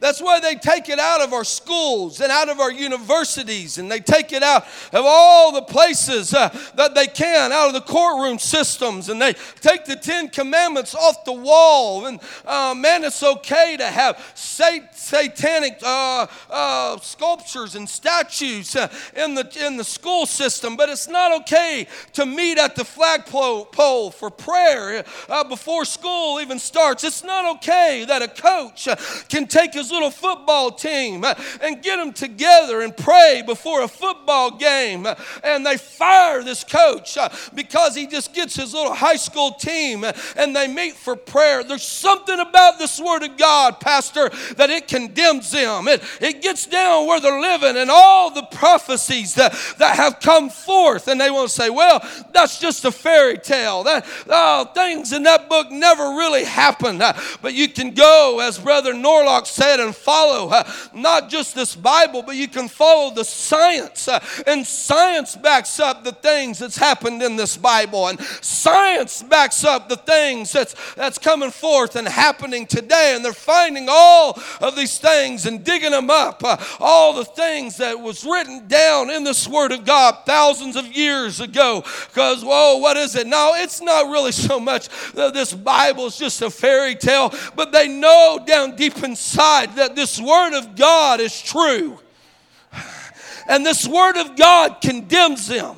[0.00, 3.90] That's why they take it out of our schools and out of our universities, and
[3.90, 7.80] they take it out of all the places uh, that they can, out of the
[7.80, 12.06] courtroom systems, and they take the Ten Commandments off the wall.
[12.06, 18.88] And uh, man, it's okay to have sat- satanic uh, uh sculptures and statues uh,
[19.16, 24.10] in the in the school system, but it's not okay to meet at the flagpole
[24.12, 27.02] for prayer uh, before school even starts.
[27.02, 28.86] It's not okay that a coach
[29.28, 33.88] can take his little football team uh, and get them together and pray before a
[33.88, 35.06] football game.
[35.06, 39.52] Uh, and they fire this coach uh, because he just gets his little high school
[39.52, 40.04] team
[40.36, 41.64] and they meet for prayer.
[41.64, 45.88] There's something about this Word of God, Pastor, that it condemns them.
[45.88, 50.50] It, it gets down where they're living and all the prophecies that, that have come
[50.50, 51.08] forth.
[51.08, 52.00] And they want to say, well,
[52.32, 53.82] that's just a fairy tale.
[53.82, 57.00] That oh, Things in that book never really happened.
[57.42, 62.22] But you can go, as Brother Norlock said, and follow uh, not just this Bible,
[62.22, 64.08] but you can follow the science.
[64.08, 68.08] Uh, and science backs up the things that's happened in this Bible.
[68.08, 73.12] And science backs up the things that's, that's coming forth and happening today.
[73.14, 76.42] And they're finding all of these things and digging them up.
[76.44, 80.86] Uh, all the things that was written down in this Word of God thousands of
[80.86, 81.82] years ago.
[82.08, 83.26] Because, whoa, what is it?
[83.26, 87.88] No, it's not really so much this Bible is just a fairy tale, but they
[87.88, 91.98] know down deep inside that this Word of God is true.
[93.48, 95.76] And this Word of God condemns them.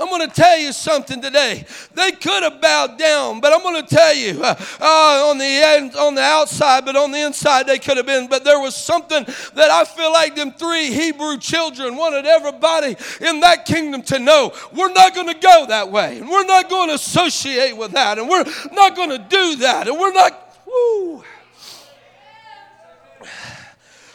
[0.00, 1.66] I'm going to tell you something today.
[1.94, 5.44] They could have bowed down, but I'm going to tell you uh, uh, on the
[5.44, 8.26] end, on the outside, but on the inside they could have been.
[8.26, 13.40] But there was something that I feel like them three Hebrew children wanted everybody in
[13.40, 14.54] that kingdom to know.
[14.72, 18.18] We're not going to go that way, and we're not going to associate with that,
[18.18, 20.56] and we're not going to do that, and we're not.
[20.66, 21.24] Woo.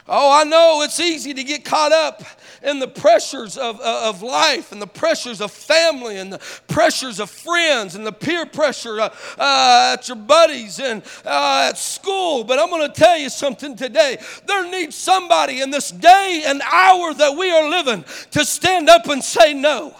[0.07, 2.23] Oh, I know it's easy to get caught up
[2.65, 7.19] in the pressures of, uh, of life and the pressures of family and the pressures
[7.19, 12.43] of friends and the peer pressure uh, uh, at your buddies and uh, at school.
[12.43, 14.17] But I'm going to tell you something today.
[14.47, 19.07] There needs somebody in this day and hour that we are living to stand up
[19.07, 19.95] and say no.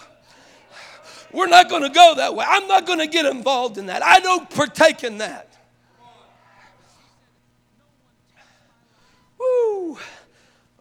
[1.32, 2.44] We're not going to go that way.
[2.48, 4.02] I'm not going to get involved in that.
[4.02, 5.52] I don't partake in that.
[9.38, 9.98] Woo.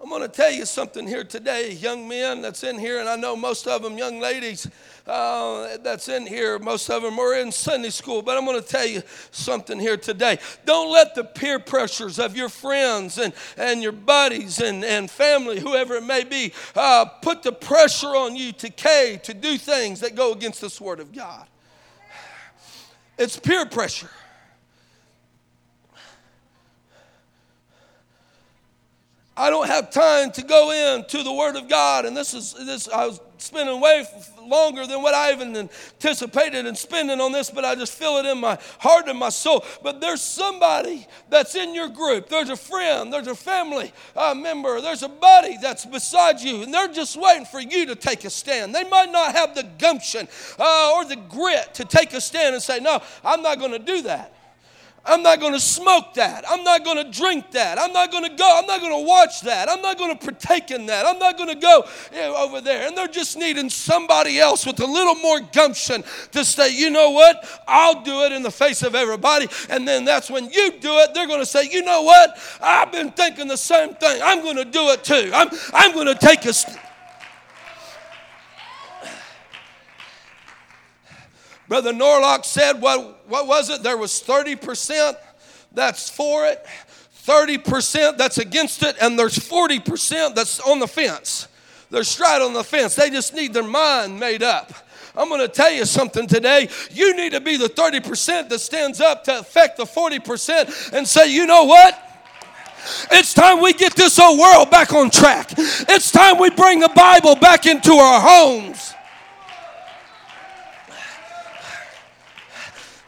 [0.06, 3.15] I'm going to tell you something here today, young men that's in here, and I
[3.15, 4.68] know most of them, young ladies
[5.08, 8.68] uh, that's in here, most of them are in Sunday school, but I'm going to
[8.68, 10.38] tell you something here today.
[10.63, 15.60] Don't let the peer pressures of your friends and, and your buddies and, and family,
[15.60, 20.02] whoever it may be, uh, put the pressure on you to K, to do things
[20.02, 21.48] that go against this Word of God.
[23.18, 24.12] It's peer pressure.
[29.38, 32.88] I don't have time to go into the Word of God, and this is this.
[32.88, 34.06] I was spending way
[34.41, 38.26] longer than what I even anticipated and spending on this, but I just feel it
[38.26, 39.65] in my heart and my soul.
[39.84, 42.30] But there's somebody that's in your group.
[42.30, 43.12] There's a friend.
[43.12, 44.80] There's a family uh, member.
[44.80, 48.30] There's a buddy that's beside you, and they're just waiting for you to take a
[48.30, 48.74] stand.
[48.74, 52.63] They might not have the gumption uh, or the grit to take a stand and
[52.63, 54.35] say, "No, I'm not going to do that."
[55.06, 56.44] I'm not going to smoke that.
[56.50, 57.78] I'm not going to drink that.
[57.78, 58.60] I'm not going to go.
[58.60, 59.70] I'm not going to watch that.
[59.70, 61.06] I'm not going to partake in that.
[61.06, 62.88] I'm not going to go you know, over there.
[62.88, 67.12] And they're just needing somebody else with a little more gumption to say, you know
[67.12, 67.62] what?
[67.68, 69.48] I'll do it in the face of everybody.
[69.70, 72.38] And then that's when you do it, they're going to say, you know what?
[72.62, 74.22] I've been thinking the same thing.
[74.24, 75.30] I'm going to do it too.
[75.34, 76.54] I'm, I'm going to take a.
[76.54, 76.80] St-
[81.76, 83.84] Brother Norlock said, what, what was it?
[83.84, 85.18] There was 30%
[85.74, 86.66] that's for it,
[87.26, 91.50] 30% that's against it, and there's 40% that's on the fence.
[91.92, 92.96] They're straight on the fence.
[92.96, 94.72] They just need their mind made up.
[95.18, 96.70] I'm going to tell you something today.
[96.92, 101.30] You need to be the 30% that stands up to affect the 40% and say,
[101.30, 102.02] you know what?
[103.12, 105.52] It's time we get this old world back on track.
[105.58, 108.95] It's time we bring the Bible back into our homes.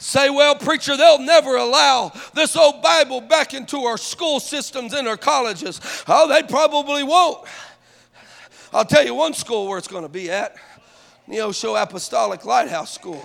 [0.08, 5.06] Say, well, preacher, they'll never allow this old Bible back into our school systems and
[5.06, 5.82] our colleges.
[6.08, 7.46] Oh, they probably won't.
[8.72, 10.56] I'll tell you one school where it's going to be at
[11.28, 13.24] Neosho Apostolic Lighthouse School.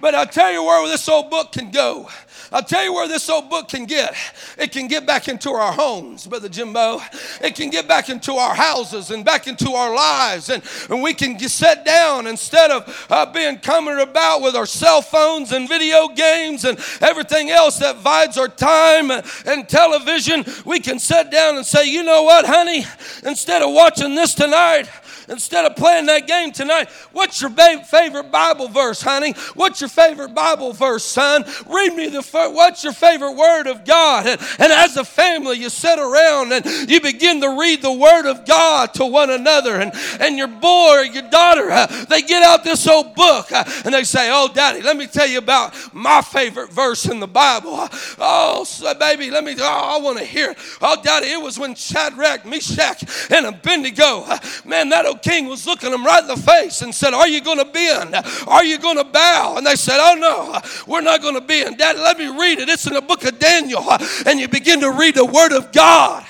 [0.00, 2.10] But I'll tell you where this old book can go.
[2.50, 4.14] I'll tell you where this old book can get.
[4.56, 7.00] It can get back into our homes, Brother Jimbo.
[7.42, 10.48] It can get back into our houses and back into our lives.
[10.48, 14.66] And, and we can get sit down instead of uh, being coming about with our
[14.66, 20.44] cell phones and video games and everything else that vides our time and television.
[20.64, 22.84] We can sit down and say, you know what, honey?
[23.24, 24.88] Instead of watching this tonight,
[25.28, 29.32] instead of playing that game tonight, what's your favorite Bible verse, honey?
[29.54, 31.44] What's your favorite Bible verse, son?
[31.66, 34.26] Read me the what's your favorite word of God?
[34.26, 38.26] And, and as a family, you sit around and you begin to read the word
[38.26, 39.76] of God to one another.
[39.76, 43.64] And, and your boy or your daughter, uh, they get out this old book uh,
[43.84, 47.26] and they say, Oh, daddy, let me tell you about my favorite verse in the
[47.26, 47.88] Bible.
[48.18, 50.58] Oh, so baby, let me, oh, I want to hear it.
[50.80, 55.66] Oh, daddy, it was when Shadrach, Meshach, and Abednego, uh, man, that old king was
[55.66, 58.14] looking them right in the face and said, Are you going to bend?
[58.46, 59.56] Are you going to bow?
[59.56, 61.78] And they said, Oh, no, we're not going to bend.
[61.78, 62.68] Daddy, let me read it.
[62.68, 63.84] It's in the book of Daniel.
[64.26, 66.24] And you begin to read the word of God.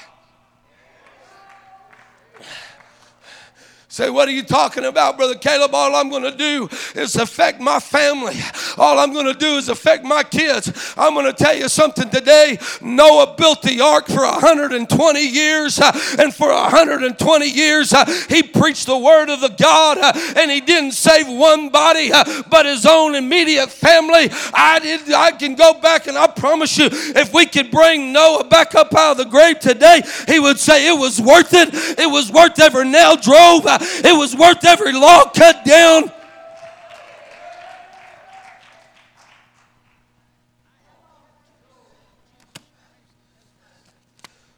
[3.99, 5.73] Say, what are you talking about, Brother Kaleb?
[5.73, 8.37] All I'm going to do is affect my family.
[8.77, 10.95] All I'm going to do is affect my kids.
[10.97, 12.61] I'm going to tell you something today.
[12.81, 18.87] Noah built the ark for 120 years, uh, and for 120 years, uh, he preached
[18.87, 22.11] the word of the God, uh, and he didn't save one body,
[22.49, 24.31] but his own immediate family.
[24.55, 25.13] I did.
[25.13, 28.95] I can go back, and I promise you, if we could bring Noah back up
[28.95, 31.71] out of the grave today, he would say it was worth it.
[31.99, 33.67] It was worth every nail drove.
[34.05, 36.13] It was worth every log cut down.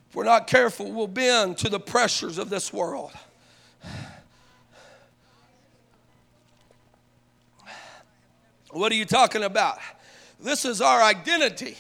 [0.09, 3.13] If we're not careful, we'll bend to the pressures of this world.
[8.71, 9.79] What are you talking about?
[10.39, 11.77] This is our identity.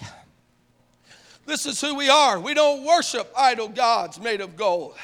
[1.46, 2.38] This is who we are.
[2.38, 4.96] We don't worship idol gods made of gold.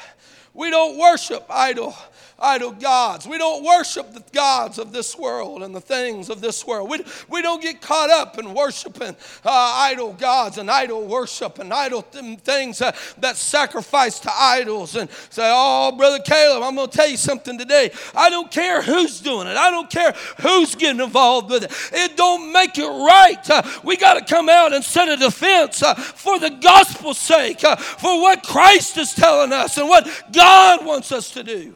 [0.53, 1.95] We don't worship idol
[2.39, 3.27] idol gods.
[3.27, 6.89] We don't worship the gods of this world and the things of this world.
[6.89, 11.73] We, we don't get caught up in worshiping uh, idol gods and idol worship and
[11.73, 16.89] idol th- things uh, that sacrifice to idols and say, Oh, Brother Kaleb, I'm going
[16.89, 17.91] to tell you something today.
[18.15, 21.71] I don't care who's doing it, I don't care who's getting involved with it.
[21.93, 23.49] It don't make it right.
[23.49, 27.63] Uh, we got to come out and set a defense uh, for the gospel's sake,
[27.63, 31.73] uh, for what Christ is telling us and what God wants us to do.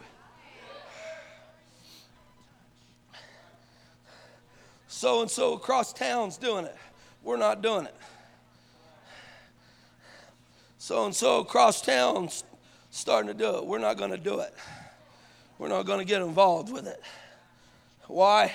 [4.91, 6.75] So and so across town's doing it.
[7.23, 7.95] we're not doing it.
[10.77, 12.43] So and so across town's
[12.89, 13.65] starting to do it.
[13.65, 14.53] We're not going to do it.
[15.57, 17.01] We're not going to get involved with it.
[18.07, 18.51] Why?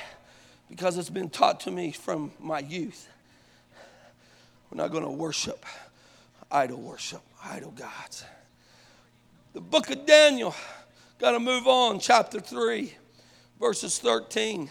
[0.68, 3.08] Because it's been taught to me from my youth.
[4.70, 5.64] We're not going to worship
[6.50, 8.24] idol worship, idol gods.
[9.54, 10.54] The book of Daniel,
[11.18, 12.92] got to move on, chapter 3,
[13.58, 14.68] verses 13.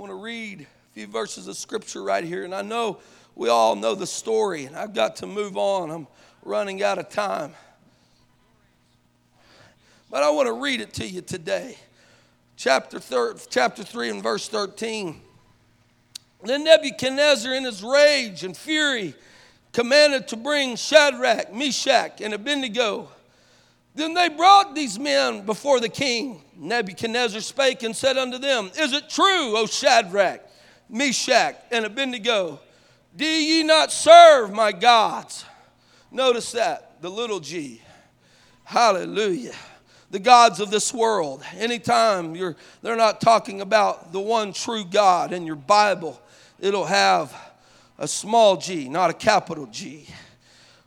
[0.00, 3.00] Want to read a few verses of scripture right here, and I know
[3.34, 5.90] we all know the story, and I've got to move on.
[5.90, 6.06] I'm
[6.42, 7.52] running out of time.
[10.10, 11.76] But I want to read it to you today.
[12.56, 15.20] Chapter, thir- chapter 3 and verse 13.
[16.44, 19.14] Then Nebuchadnezzar, in his rage and fury,
[19.74, 23.10] commanded to bring Shadrach, Meshach, and Abednego.
[23.94, 26.42] Then they brought these men before the king.
[26.56, 30.40] Nebuchadnezzar spake and said unto them, Is it true, O Shadrach,
[30.88, 32.60] Meshach, and Abednego?
[33.16, 35.44] Do ye not serve my gods?
[36.12, 37.82] Notice that, the little g.
[38.64, 39.54] Hallelujah.
[40.10, 41.42] The gods of this world.
[41.56, 46.20] Anytime you're, they're not talking about the one true God in your Bible,
[46.60, 47.34] it'll have
[47.98, 50.06] a small g, not a capital G.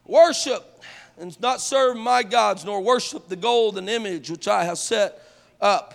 [0.05, 0.72] Worship
[1.19, 5.21] and not serve my gods, nor worship the golden image which I have set
[5.61, 5.93] up.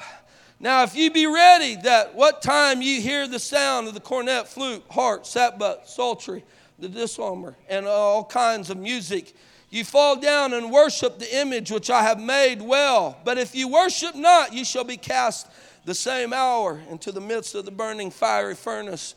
[0.60, 4.48] Now, if you be ready, that what time you hear the sound of the cornet,
[4.48, 6.44] flute, harp, sackbut, psaltery,
[6.78, 9.34] the dulcimer, and all kinds of music,
[9.70, 13.18] you fall down and worship the image which I have made well.
[13.24, 15.46] But if you worship not, you shall be cast
[15.84, 19.14] the same hour into the midst of the burning fiery furnace.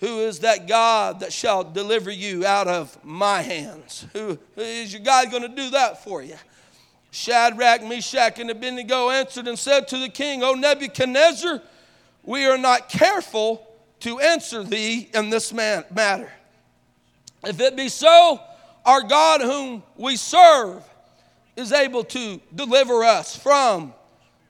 [0.00, 4.06] Who is that God that shall deliver you out of my hands?
[4.12, 6.36] Who is your God going to do that for you?
[7.10, 11.62] Shadrach, Meshach, and Abednego answered and said to the king, O Nebuchadnezzar,
[12.24, 13.66] we are not careful
[14.00, 16.30] to answer thee in this man, matter.
[17.46, 18.40] If it be so,
[18.84, 20.82] our God, whom we serve,
[21.56, 23.94] is able to deliver us from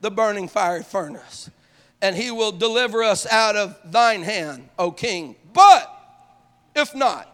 [0.01, 1.51] the burning fiery furnace,
[2.05, 5.37] and he will deliver us out of thine hand, O king.
[5.55, 5.91] But
[6.77, 7.27] if not,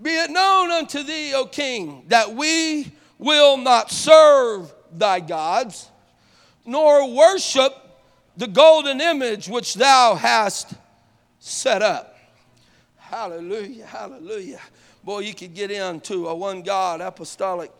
[0.00, 5.90] be it known unto thee, O king, that we will not serve thy gods,
[6.64, 7.74] nor worship
[8.36, 10.74] the golden image which thou hast
[11.40, 12.16] set up.
[12.96, 14.60] Hallelujah, hallelujah.
[15.02, 17.72] Boy, you could get into a one God apostolic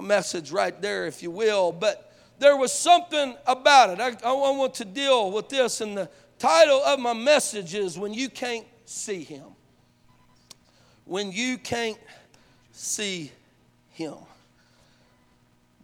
[0.00, 2.11] message right there, if you will, but
[2.42, 4.00] there was something about it.
[4.00, 8.12] I, I want to deal with this, and the title of my message is When
[8.12, 9.44] You Can't See Him.
[11.04, 11.98] When You Can't
[12.72, 13.32] See
[13.90, 14.14] Him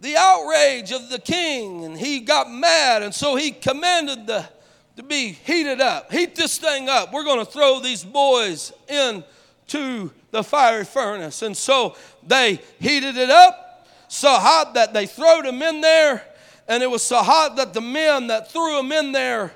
[0.00, 4.48] the outrage of the king, and he got mad, and so he commanded the
[4.96, 6.10] to be heated up.
[6.10, 7.12] Heat this thing up.
[7.12, 11.42] We're going to throw these boys into the fiery furnace.
[11.42, 11.94] And so
[12.26, 16.24] they heated it up so hot that they threw them in there,
[16.68, 19.52] and it was so hot that the men that threw him in there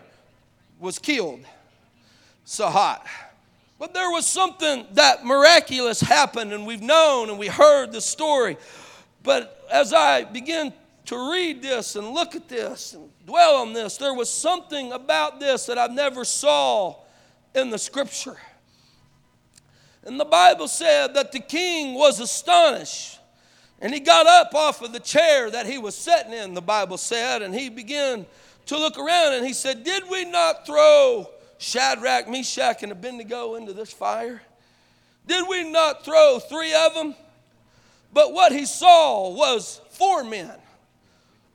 [0.81, 1.41] was killed.
[2.45, 3.07] So hot.
[3.79, 8.57] But there was something that miraculous happened, and we've known and we heard the story.
[9.23, 10.73] But as I begin
[11.07, 15.39] to read this and look at this and dwell on this, there was something about
[15.39, 16.97] this that I never saw
[17.55, 18.37] in the scripture.
[20.05, 23.19] And the Bible said that the king was astonished.
[23.83, 26.97] And he got up off of the chair that he was sitting in, the Bible
[26.97, 28.25] said, and he began
[28.67, 31.29] to look around and he said, Did we not throw
[31.59, 34.41] Shadrach, Meshach, and Abednego into this fire?
[35.27, 37.17] Did we not throw three of them?
[38.13, 40.53] But what he saw was four men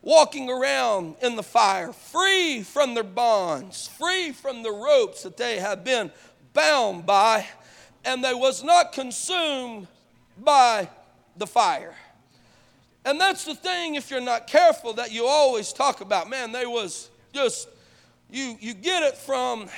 [0.02, 5.60] walking around in the fire, free from their bonds, free from the ropes that they
[5.60, 6.12] had been
[6.54, 7.46] bound by,
[8.04, 9.88] and they was not consumed
[10.38, 10.90] by
[11.38, 11.96] the fire.
[13.08, 16.30] And that's the thing, if you're not careful, that you always talk about.
[16.30, 17.70] Man, they was just,
[18.30, 19.70] you, you get it from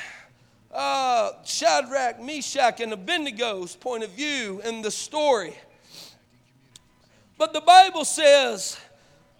[0.73, 5.53] uh, Shadrach, Meshach, and Abednego's point of view in the story.
[7.37, 8.79] But the Bible says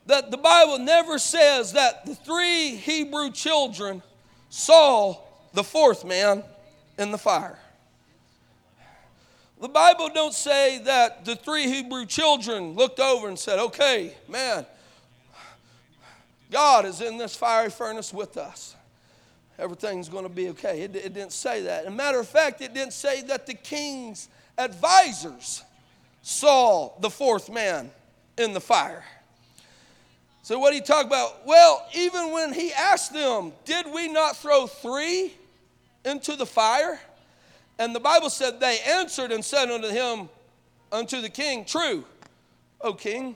[0.06, 4.04] that the Bible never says that the three Hebrew children
[4.52, 5.18] saw
[5.54, 6.44] the fourth man
[7.00, 7.58] in the fire.
[9.62, 14.66] The Bible don't say that the three Hebrew children looked over and said, "Okay, man,
[16.50, 18.76] God is in this fiery furnace with us.
[19.58, 21.82] Everything's going to be okay." It, it didn't say that.
[21.82, 25.64] As a matter of fact, it didn't say that the king's advisors
[26.22, 27.92] saw the fourth man
[28.38, 29.04] in the fire.
[30.42, 31.46] So, what he talk about?
[31.46, 35.34] Well, even when he asked them, Did we not throw three
[36.06, 37.00] into the fire?
[37.80, 40.30] And the Bible said, They answered and said unto him,
[40.92, 42.04] Unto the king, True,
[42.82, 43.36] O king.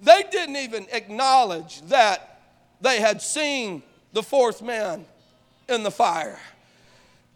[0.00, 2.40] They didn't even acknowledge that
[2.80, 3.82] they had seen
[4.12, 5.04] the fourth man
[5.68, 6.40] in the fire.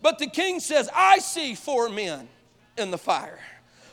[0.02, 2.26] But the king says, I see four men
[2.76, 3.38] in the fire,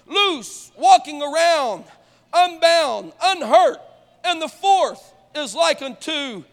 [0.07, 1.85] loose, walking around,
[2.33, 3.79] unbound, unhurt,
[4.23, 6.43] and the fourth is like unto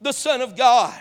[0.00, 1.00] the Son of God.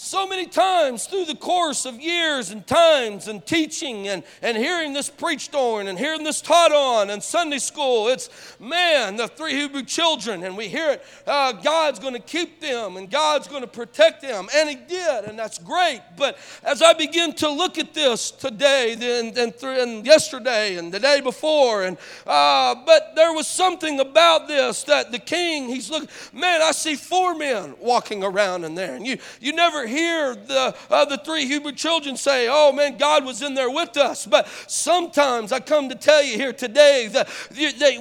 [0.00, 4.92] So many times through the course of years and times and teaching and, and hearing
[4.92, 8.30] this preached on and hearing this taught on and Sunday school, it's
[8.60, 12.96] man, the three Hebrew children, and we hear it uh, God's going to keep them
[12.96, 14.48] and God's going to protect them.
[14.54, 16.00] And He did, and that's great.
[16.16, 21.00] But as I begin to look at this today and, and, and yesterday and the
[21.00, 26.08] day before, and uh, but there was something about this that the king, he's looking,
[26.32, 28.94] man, I see four men walking around in there.
[28.94, 33.24] And you, you never hear the, uh, the three Hebrew children say, oh man, God
[33.24, 34.26] was in there with us.
[34.26, 37.28] But sometimes I come to tell you here today that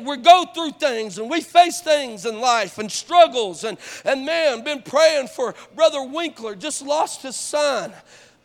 [0.03, 3.63] we go through things and we face things in life and struggles.
[3.63, 7.93] And, and man, been praying for Brother Winkler, just lost his son.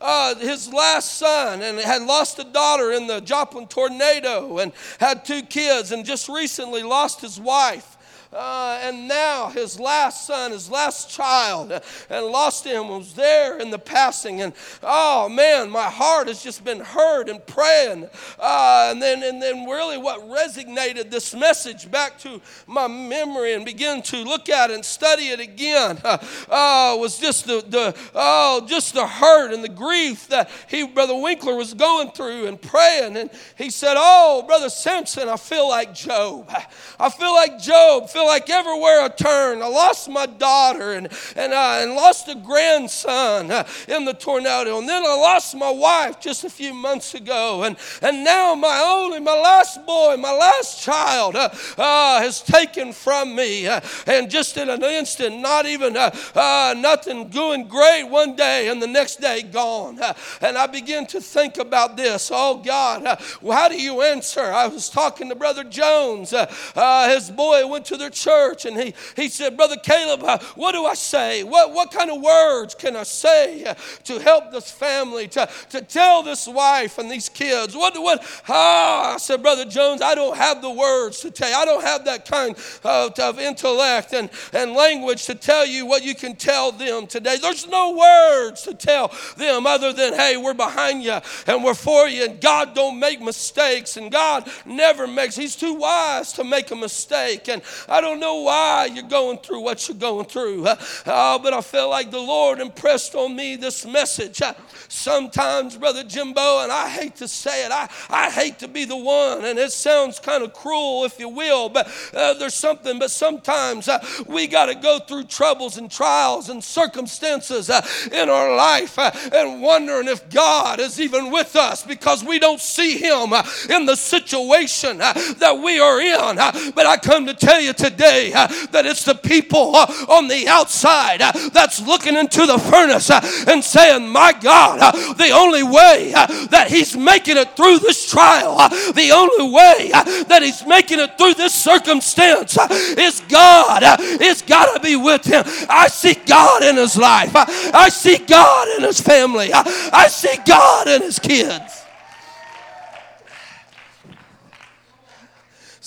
[0.00, 5.24] Uh, his last son and had lost a daughter in the Joplin tornado and had
[5.24, 7.96] two kids and just recently lost his wife.
[8.32, 11.70] Uh, and now his last son, his last child,
[12.08, 14.40] and lost him was there in the passing.
[14.40, 18.08] And oh man, my heart has just been hurt and praying.
[18.38, 23.64] Uh, and then, and then really, what resonated this message back to my memory and
[23.64, 26.18] begin to look at and study it again uh,
[26.48, 31.14] uh, was just the, the oh just the hurt and the grief that he, brother
[31.14, 33.16] Winkler, was going through and praying.
[33.16, 36.50] And he said, "Oh, brother Simpson, I feel like Job.
[36.98, 41.08] I feel like Job." Feel feel like everywhere I turn, I lost my daughter and,
[41.34, 44.78] and, uh, and lost a grandson uh, in the tornado.
[44.78, 47.64] And then I lost my wife just a few months ago.
[47.64, 51.48] And, and now my only, my last boy, my last child uh,
[51.78, 53.66] uh has taken from me.
[53.66, 58.80] Uh, and just in an instant, not even uh, nothing going great one day and
[58.80, 59.98] the next day gone.
[60.40, 62.30] and I begin to think about this.
[62.32, 64.42] Oh God, how do you answer?
[64.42, 66.30] I was talking to Brother Jones.
[66.30, 70.84] his boy went to their church and he, he said, Brother Kaleb, uh, what do
[70.84, 71.42] I say?
[71.42, 75.80] What, what kind of words can I say uh, to help this family, to, to
[75.80, 77.74] tell this wife and these kids?
[77.74, 81.56] What, what, ah, I said, Brother Jones, I don't have the words to tell you.
[81.56, 86.04] I don't have that kind of, of intellect and, and language to tell you what
[86.04, 87.36] you can tell them today.
[87.40, 92.08] There's no words to tell them other than, hey, we're behind you and we're for
[92.08, 96.70] you, and God don't make mistakes, and God never makes, He's too wise to make
[96.70, 97.48] a mistake.
[97.48, 100.76] And I don't know why you're going through what you're going through, uh,
[101.06, 104.42] uh, but I feel like the Lord impressed on me this message.
[104.42, 104.52] Uh,
[104.88, 108.96] sometimes, Brother Jimbo, and I hate to say it, I, I hate to be the
[108.96, 113.10] one, and it sounds kind of cruel, if you will, but uh, there's something, but
[113.10, 117.80] sometimes uh, we got to go through troubles and trials and circumstances uh,
[118.12, 122.98] in our life and wondering if God is even with us because we don't see
[122.98, 123.32] Him
[123.70, 126.36] in the situation that we are in.
[126.74, 130.28] But I come to tell you today, today uh, that it's the people uh, on
[130.28, 135.30] the outside uh, that's looking into the furnace uh, and saying, My God, uh, the
[135.30, 138.56] only way uh, that He's making it through this trial,
[138.92, 139.90] the only way
[140.28, 142.58] that He's making it through this circumstance
[142.98, 143.82] is God.
[143.82, 145.44] It's got to be with Him.
[145.68, 150.88] I see God in His life, I see God in His family, I see God
[150.88, 151.81] in His kids.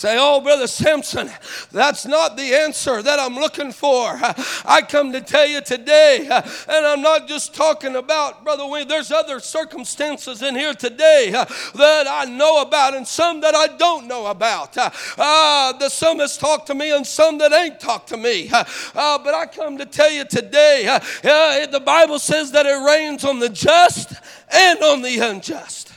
[0.06, 1.32] Say, oh, Brother Simpson,
[1.72, 4.12] that's not the answer that I'm looking for.
[4.64, 9.12] I come to tell you today, and I'm not just talking about, Brother Wayne, there's
[9.12, 14.28] other circumstances in here today that I know about and some that I don't know
[14.28, 14.78] about.
[14.78, 18.52] Uh, the some has talked to me and some that ain't talked to me.
[18.52, 18.64] Uh,
[19.18, 23.40] but I come to tell you today, uh, the Bible says that it rains on
[23.40, 24.14] the just
[24.54, 25.95] and on the unjust.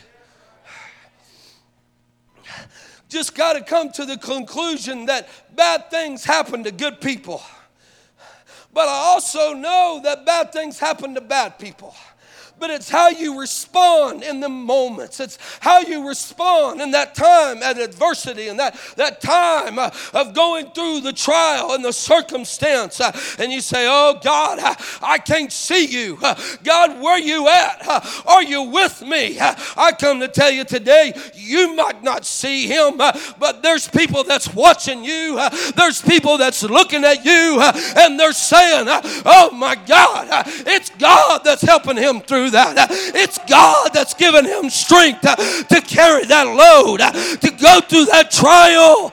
[3.08, 7.42] Just got to come to the conclusion that bad things happen to good people.
[8.72, 11.94] But I also know that bad things happen to bad people.
[12.58, 15.20] But it's how you respond in the moments.
[15.20, 20.34] It's how you respond in that time at adversity and that, that time uh, of
[20.34, 23.00] going through the trial and the circumstance.
[23.00, 24.58] Uh, and you say, Oh God,
[25.02, 26.18] I, can't see you.
[26.22, 26.34] Uh,
[26.64, 27.86] God, where you at?
[27.86, 29.38] Uh, are you with me?
[29.38, 33.88] Uh, I come to tell you today, you might not see him, uh, but there's
[33.88, 35.36] people that's watching you.
[35.76, 37.60] there's people that's looking at you
[37.96, 42.88] and they're saying, Oh my God, it's God that's helping him through that.
[42.90, 49.12] It's God that's given him strength to carry that load, to go through that trial.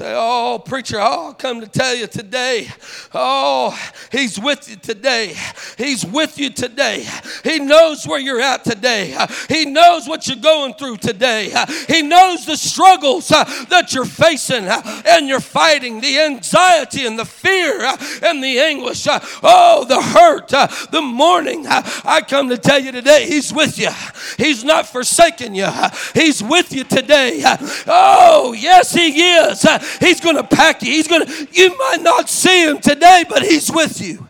[0.00, 2.68] Say, oh, preacher, oh, come to tell you today.
[3.12, 3.78] Oh,
[4.10, 5.34] he's with you today.
[5.76, 7.06] He's with you today.
[7.44, 9.14] He knows where you're at today.
[9.50, 11.52] He knows what you're going through today.
[11.86, 17.18] He knows the struggles uh, that you're facing uh, and you're fighting, the anxiety and
[17.18, 19.06] the fear uh, and the anguish.
[19.06, 20.48] Oh, the hurt,
[20.90, 21.66] the mourning.
[21.66, 23.90] I come to tell you today, he's with you.
[24.38, 25.68] He's not forsaken you.
[26.14, 27.42] He's with you today.
[27.86, 29.66] Oh, yes, he is.
[29.98, 30.90] He's going to pack you.
[30.92, 34.28] He's going to, you might not see him today, but he's with you.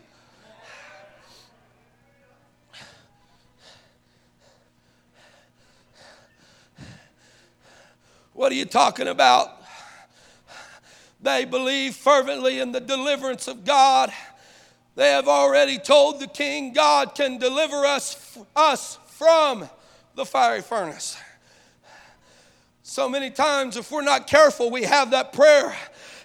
[8.32, 9.60] What are you talking about?
[11.20, 14.10] They believe fervently in the deliverance of God.
[14.94, 19.68] They have already told the king God can deliver us, us from
[20.14, 21.18] the fiery furnace.
[22.90, 25.76] So many times, if we're not careful, we have that prayer.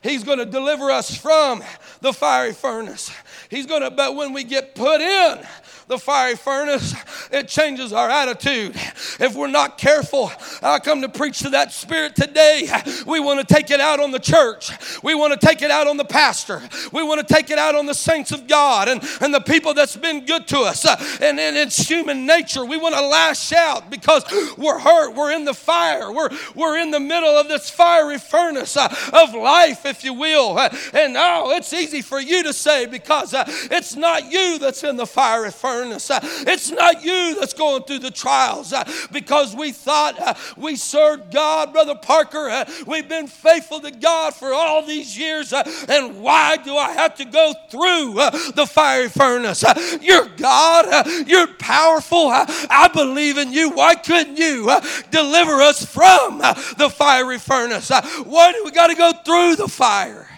[0.01, 1.63] He's going to deliver us from
[2.01, 3.11] the fiery furnace.
[3.51, 5.45] He's going to, but when we get put in,
[5.87, 6.95] the fiery furnace,
[7.31, 8.75] it changes our attitude.
[9.19, 10.31] If we're not careful,
[10.65, 12.69] I come to preach to that spirit today.
[13.05, 14.71] We want to take it out on the church.
[15.03, 16.61] We want to take it out on the pastor.
[16.91, 19.73] We want to take it out on the saints of God and, and the people
[19.73, 20.85] that's been good to us.
[21.21, 22.65] And, and it's human nature.
[22.65, 24.23] We want to lash out because
[24.57, 25.15] we're hurt.
[25.15, 26.11] We're in the fire.
[26.11, 30.57] We're, we're in the middle of this fiery furnace uh, of life, if you will.
[30.59, 34.95] And oh, it's easy for you to say because uh, it's not you that's in
[34.97, 40.15] the fiery furnace it's not you that's going through the trials uh, because we thought
[40.57, 42.49] we served God, Brother Parker.
[42.49, 45.53] Uh, we've been faithful to God for all these years.
[45.53, 49.63] Uh, and why do I have to go through uh, the fiery furnace?
[50.01, 51.07] You're God.
[51.27, 52.27] You're powerful.
[52.29, 53.71] I believe in you.
[53.71, 54.71] Why couldn't you
[55.11, 57.89] deliver us from the fiery furnace?
[57.89, 60.29] Why do we got to go through the fire?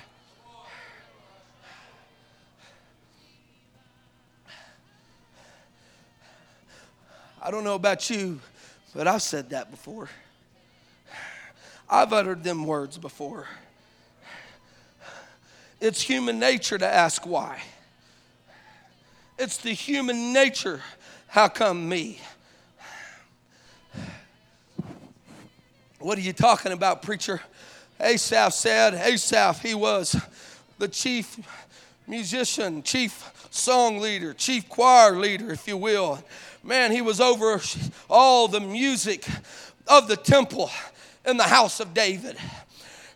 [7.47, 8.41] I don't know about you,
[8.97, 10.09] but I've said that before.
[11.87, 13.45] I've uttered them words before.
[15.79, 17.61] It's human nature to ask why.
[19.37, 20.81] It's the human nature,
[21.27, 22.19] how come me?
[25.99, 27.39] What are you talking about, preacher?
[27.99, 30.15] Asaph said, Asaph, he was
[30.79, 31.37] the chief
[32.07, 36.17] musician, chief song leader, chief choir leader, if you will
[36.67, 37.59] man, he was over
[38.09, 39.25] all the music
[39.87, 40.69] of the temple
[41.25, 42.37] in the house of David.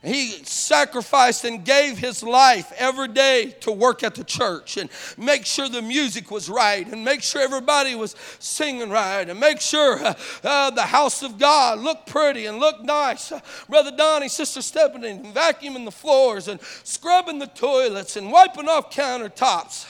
[0.04, 5.46] He sacrificed and gave his life every day to work at the church and make
[5.46, 10.04] sure the music was right and make sure everybody was singing right and make sure
[10.04, 13.32] uh, uh, the house of God looked pretty and looked nice.
[13.32, 18.90] Uh, Brother Donnie, Sister Stephanie, vacuuming the floors and scrubbing the toilets and wiping off
[18.90, 19.86] countertops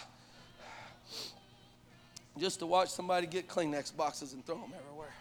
[2.42, 5.14] just to watch somebody get Kleenex boxes and throw them everywhere.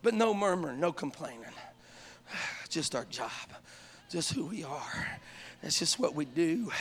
[0.00, 1.44] But no murmuring, no complaining.
[2.70, 3.30] Just our job,
[4.08, 5.18] just who we are.
[5.60, 6.72] That's just what we do.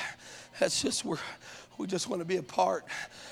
[0.61, 1.19] That's just where
[1.77, 2.85] we just want to be a part.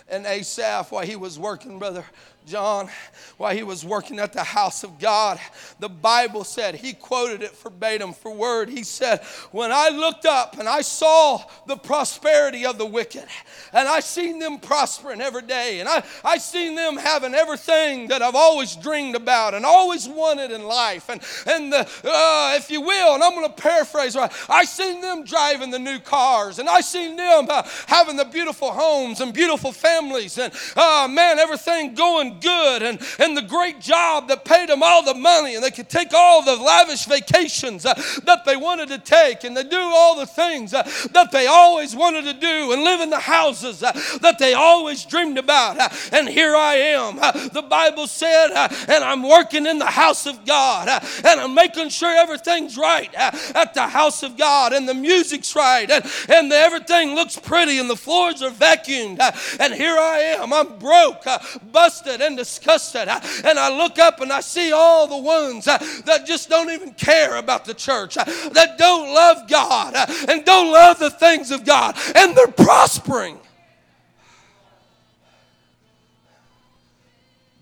[0.10, 2.04] And Asaph, while he was working, brother,
[2.48, 2.88] John,
[3.36, 5.38] while he was working at the house of God,
[5.80, 8.70] the Bible said, he quoted it verbatim for word.
[8.70, 9.22] He said,
[9.52, 13.26] When I looked up and I saw the prosperity of the wicked,
[13.74, 18.22] and I seen them prospering every day, and I, I seen them having everything that
[18.22, 22.80] I've always dreamed about and always wanted in life, and, and the, uh, if you
[22.80, 26.70] will, and I'm going to paraphrase right, I seen them driving the new cars, and
[26.70, 31.94] I seen them uh, having the beautiful homes and beautiful families and, uh, man, everything
[31.94, 35.72] going good and, and the great job that paid them all the money and they
[35.72, 37.94] could take all the lavish vacations uh,
[38.26, 41.96] that they wanted to take and they do all the things uh, that they always
[41.96, 45.80] wanted to do and live in the houses uh, that they always dreamed about.
[45.80, 47.20] Uh, and here I am.
[47.20, 48.50] Uh, the Bible said,
[48.88, 50.88] and I'm working in the house of God
[51.24, 55.90] and I'm making sure everything's right at the house of God and the music's right
[55.90, 59.20] and, and the, everything looks pretty and the floors are vacuumed.
[59.60, 60.54] And here I am.
[60.54, 61.26] I'm broke,
[61.72, 63.08] busted, and disgusted.
[63.08, 66.70] Uh, and I look up and I see all the ones uh, that just don't
[66.70, 69.96] even care about the church, uh, that don't love God
[70.28, 73.40] and don't love the things of God, and they're prospering.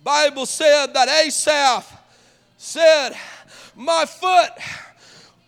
[0.03, 1.91] Bible said that Asaph
[2.57, 3.13] said,
[3.75, 4.51] My foot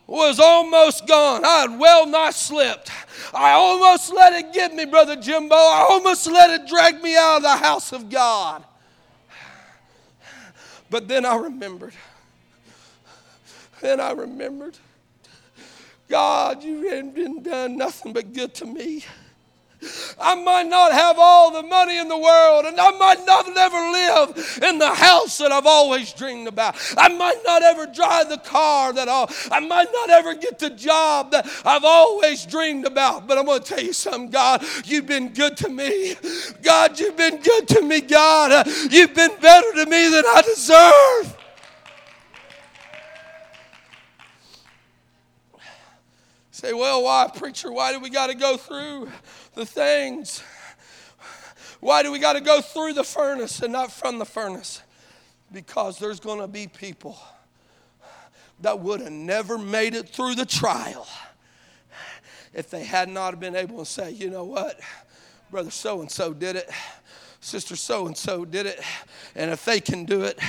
[0.07, 1.45] was almost gone.
[1.45, 2.89] I had well nigh slipped.
[3.33, 5.55] I almost let it get me, Brother Jimbo.
[5.55, 8.63] I almost let it drag me out of the house of God.
[10.89, 11.93] But then I remembered.
[13.81, 14.77] Then I remembered.
[16.09, 19.03] God, you haven't been done nothing but good to me.
[20.19, 23.77] I might not have all the money in the world, and I might not ever
[23.77, 26.75] live in the house that I've always dreamed about.
[26.97, 30.71] I might not ever drive the car that I'll, I might not ever get the
[30.71, 33.27] job that I've always dreamed about.
[33.27, 36.15] But I'm going to tell you something, God, you've been good to me.
[36.63, 38.67] God, you've been good to me, God.
[38.89, 41.37] You've been better to me than I deserve.
[46.49, 47.71] Say, well, why, preacher?
[47.71, 49.09] Why do we got to go through
[49.57, 50.41] the things?
[51.79, 54.81] Why do we got to go through the furnace and not from the furnace?
[55.51, 57.17] Because there's going to be people
[58.61, 61.07] that would have never made it through the trial
[62.53, 64.79] if they had not been able to say, you know what,
[65.51, 66.69] brother so and so did it,
[67.39, 68.81] sister so and so did it,
[69.35, 70.39] and if they can do it,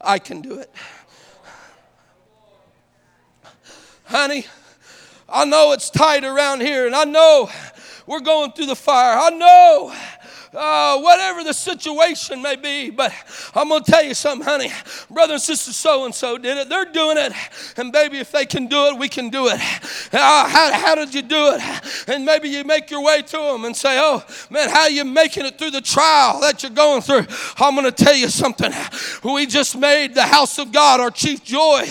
[0.00, 0.70] I can do it.
[4.04, 4.46] Honey,
[5.28, 7.50] I know it's tight around here, and I know
[8.10, 9.16] we're going through the fire.
[9.16, 9.94] I know
[10.54, 12.90] uh, whatever the situation may be.
[12.90, 13.12] But
[13.54, 14.70] I'm going to tell you something, honey.
[15.10, 16.68] Brother and sister so and so did it.
[16.68, 17.32] They're doing it.
[17.76, 19.60] And baby, if they can do it, we can do it.
[20.12, 22.08] Uh, how, how did you do it?
[22.08, 25.46] And maybe you make your way to them and say, oh, man, how you making
[25.46, 27.26] it through the trial that you're going through?
[27.58, 28.72] I'm going to tell you something.
[29.22, 31.84] We just made the house of God our chief joy.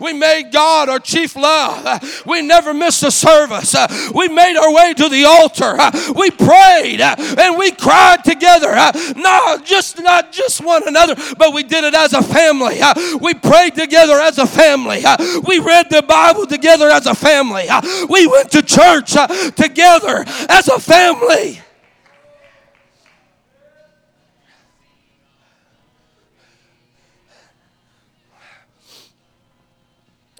[0.00, 2.24] We made God our chief love.
[2.24, 3.74] We never missed a service.
[4.14, 5.76] We made our way to the altar.
[6.18, 8.72] We prayed and we cried together.
[9.16, 12.80] Not just not just one another, but we did it as a family.
[13.20, 15.02] We prayed together as a family.
[15.46, 17.66] We read the Bible together as a family.
[18.08, 19.12] We went to church
[19.56, 21.60] together as a family.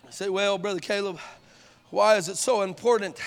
[0.07, 1.19] I say, well, Brother Kaleb,
[1.91, 3.19] why is it so important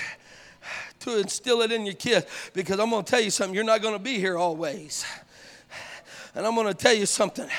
[1.01, 3.55] to instill it in your kids because I'm going to tell you something.
[3.55, 5.05] You're not going to be here always.
[6.35, 7.49] And I'm going to tell you something.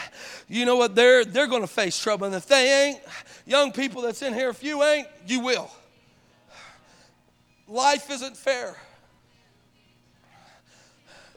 [0.49, 0.95] You know what?
[0.95, 2.27] They're, they're going to face trouble.
[2.27, 3.01] And if they ain't,
[3.45, 5.71] young people that's in here, if you ain't, you will.
[7.67, 8.77] Life isn't fair.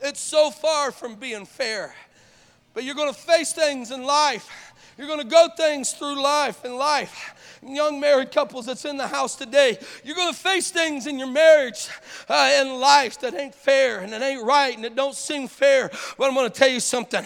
[0.02, 1.96] It's so far from being fair.
[2.74, 4.73] But you're going to face things in life.
[4.98, 7.34] You're going to go things through life and life
[7.68, 11.28] young married couples that's in the house today, you're going to face things in your
[11.28, 11.90] marriage
[12.30, 15.90] uh, and life that ain't fair and it ain't right and it don't seem fair.
[16.18, 17.24] But I'm going to tell you something.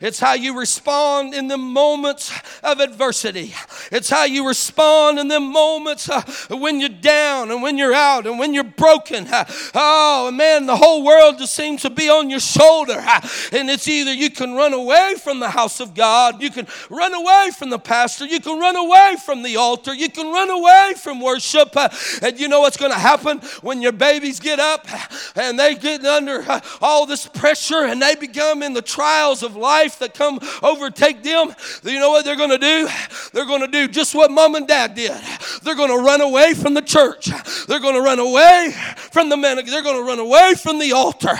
[0.00, 3.54] It's how you respond in the moments of adversity.
[3.90, 8.26] It's how you respond in the moments uh, when you're down and when you're out
[8.26, 9.26] and when you're broken.
[9.26, 9.44] Uh,
[9.74, 12.96] oh man, the whole world just seems to be on your shoulder.
[12.98, 13.20] Uh,
[13.52, 17.09] and it's either you can run away from the house of God, you can run
[17.14, 19.94] away from the pastor, you can run away from the altar.
[19.94, 21.76] You can run away from worship.
[22.22, 24.86] And you know what's going to happen when your babies get up
[25.36, 26.44] and they get under
[26.80, 31.54] all this pressure and they become in the trials of life that come overtake them?
[31.82, 32.88] You know what they're going to do?
[33.32, 35.12] They're going to do just what mom and dad did.
[35.62, 37.30] They're going to run away from the church.
[37.66, 38.74] They're going to run away
[39.12, 39.56] from the men.
[39.64, 41.38] They're going to run away from the altar.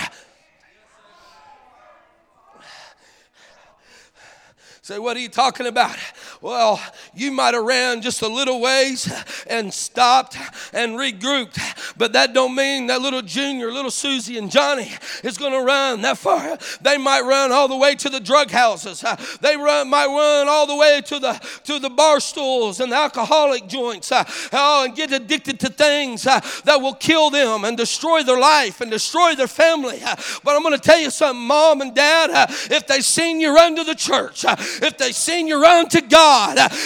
[4.91, 5.95] Say, what are you talking about?
[6.41, 6.81] Well,
[7.13, 9.13] you might have ran just a little ways
[9.47, 10.35] and stopped
[10.73, 11.93] and regrouped.
[11.97, 14.91] But that don't mean that little Junior, little Susie, and Johnny
[15.23, 16.57] is going to run that far.
[16.81, 19.05] They might run all the way to the drug houses.
[19.41, 21.33] They run, might run all the way to the
[21.65, 24.11] to the bar stools and the alcoholic joints.
[24.11, 28.81] Oh, and get addicted to things uh, that will kill them and destroy their life
[28.81, 29.99] and destroy their family.
[30.43, 32.49] But I'm going to tell you something, mom and dad.
[32.71, 36.30] If they seen you run to the church, if they seen you run to God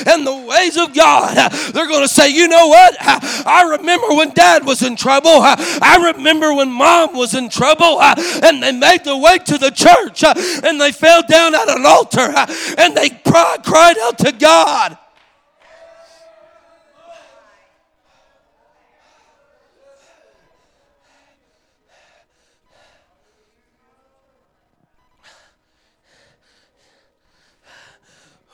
[0.08, 2.96] and the ways of God, they're going to say, you know what?
[3.00, 5.30] I remember when dad was in trouble.
[5.32, 10.24] I remember when mom was in trouble and they made their way to the church
[10.24, 12.34] and they fell down at an altar
[12.78, 14.98] and they cried out to God.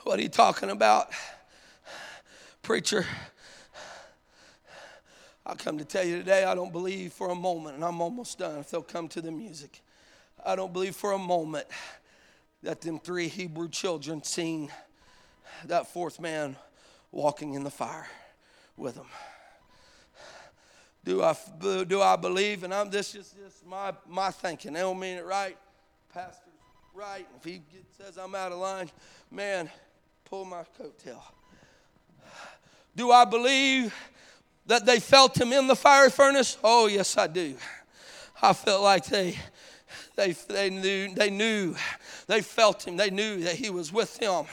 [0.04, 1.10] What are you talking about,
[2.62, 3.06] preacher?
[5.46, 8.36] I come to tell you today, I don't believe for a moment, and I'm almost
[8.40, 9.80] done if they'll come to the music.
[10.44, 11.68] I don't believe for a moment
[12.64, 14.72] that them three Hebrew children seen
[15.66, 16.56] that fourth man
[17.12, 18.08] walking in the fire
[18.76, 19.06] with them.
[21.04, 24.72] Do I, do I believe, and I'm this is just my, my thinking.
[24.72, 25.56] They don't mean it right.
[26.12, 26.48] Pastor's
[26.92, 27.28] right.
[27.38, 27.62] If he
[27.96, 28.90] says I'm out of line,
[29.30, 29.70] man,
[30.32, 31.20] pull my coattail.
[32.96, 33.94] Do I believe
[34.64, 36.56] that they felt him in the fiery furnace?
[36.64, 37.54] Oh, yes, I do.
[38.40, 39.36] I felt like they
[40.16, 41.76] they, they knew they knew
[42.28, 44.46] they felt him they knew that he was with them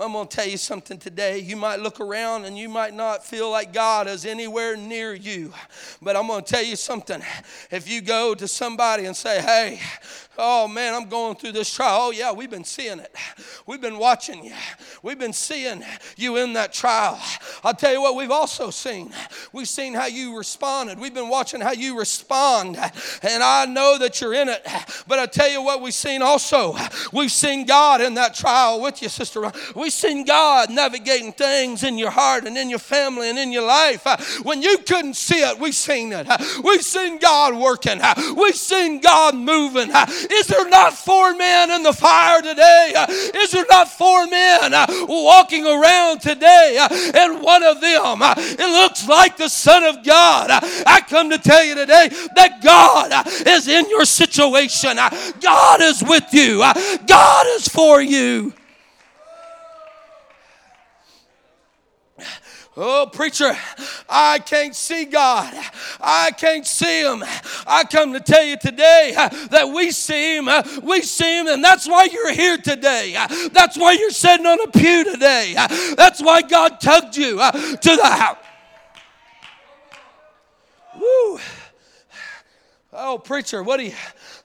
[0.00, 1.38] I'm going to tell you something today.
[1.38, 5.52] You might look around and you might not feel like God is anywhere near you.
[6.00, 7.20] But I'm going to tell you something.
[7.70, 9.80] If you go to somebody and say, hey,
[10.38, 11.98] oh man, I'm going through this trial.
[12.00, 13.12] Oh, yeah, we've been seeing it.
[13.66, 14.54] We've been watching you.
[15.02, 15.82] We've been seeing
[16.16, 17.20] you in that trial.
[17.64, 19.12] I'll tell you what, we've also seen.
[19.52, 20.98] We've seen how you responded.
[20.98, 22.78] We've been watching how you respond.
[23.22, 24.66] And I know that you're in it.
[25.06, 26.76] But I tell you what, we've seen also.
[27.12, 29.50] We've seen God in that trial with you, Sister.
[29.74, 33.52] We We've seen God navigating things in your heart and in your family and in
[33.52, 34.04] your life.
[34.44, 36.26] When you couldn't see it, we've seen it.
[36.62, 37.98] We've seen God working.
[38.36, 39.88] We've seen God moving.
[40.30, 42.92] Is there not four men in the fire today?
[43.34, 46.78] Is there not four men uh, walking around today?
[46.80, 50.50] Uh, and one of them, uh, it looks like the Son of God.
[50.86, 54.96] I come to tell you today that God is in your situation.
[55.40, 56.58] God is with you.
[57.06, 58.52] God is for you.
[62.80, 63.56] Oh, preacher,
[64.08, 65.52] I can't see God.
[66.00, 67.24] I can't see Him.
[67.66, 70.46] I come to tell you today uh, that we see Him.
[70.46, 73.16] Uh, we see Him, and that's why you're here today.
[73.16, 75.54] Uh, that's why you're sitting on a pew today.
[75.96, 78.36] That's why God tugged you to the house.
[81.00, 81.40] Woo.
[82.92, 83.92] Oh, preacher, what do you?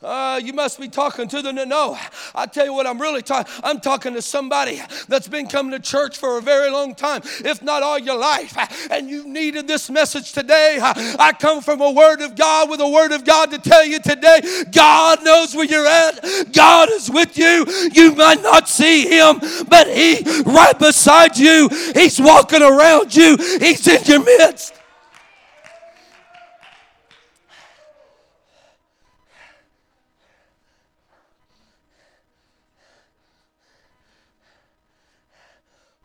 [0.03, 1.97] Uh, you must be talking to the no.
[2.35, 3.51] I tell you what, I'm really talking.
[3.63, 7.61] I'm talking to somebody that's been coming to church for a very long time, if
[7.61, 8.57] not all your life,
[8.91, 10.79] and you needed this message today.
[10.81, 13.99] I come from a word of God with a word of God to tell you
[13.99, 14.41] today.
[14.71, 16.51] God knows where you're at.
[16.51, 17.65] God is with you.
[17.93, 19.39] You might not see Him,
[19.69, 21.69] but He right beside you.
[21.93, 23.37] He's walking around you.
[23.37, 24.73] He's in your midst.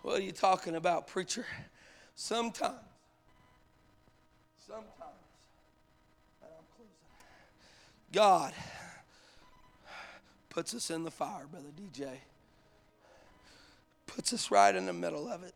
[0.09, 1.44] What are you talking about, preacher?
[2.14, 2.78] Sometimes,
[4.66, 4.88] sometimes,
[8.11, 8.54] God
[10.48, 12.09] puts us in the fire, Brother DJ.
[14.06, 15.52] Puts us right in the middle of it.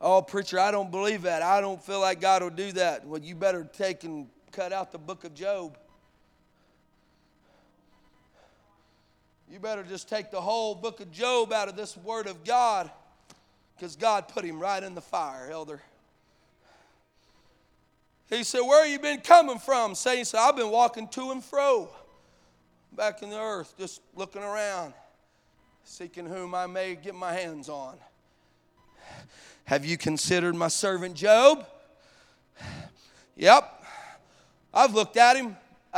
[0.00, 1.42] Oh, preacher, I don't believe that.
[1.42, 3.04] I don't feel like God will do that.
[3.04, 5.76] Well, you better take and cut out the book of Job.
[9.50, 12.90] You better just take the whole book of Job out of this word of God
[13.74, 15.80] because God put him right in the fire, elder.
[18.28, 19.94] He said, Where have you been coming from?
[19.94, 21.88] Saying, said, I've been walking to and fro
[22.92, 24.92] back in the earth, just looking around,
[25.84, 27.96] seeking whom I may get my hands on.
[29.64, 31.66] Have you considered my servant Job?
[33.36, 33.84] Yep.
[34.74, 35.56] I've looked at him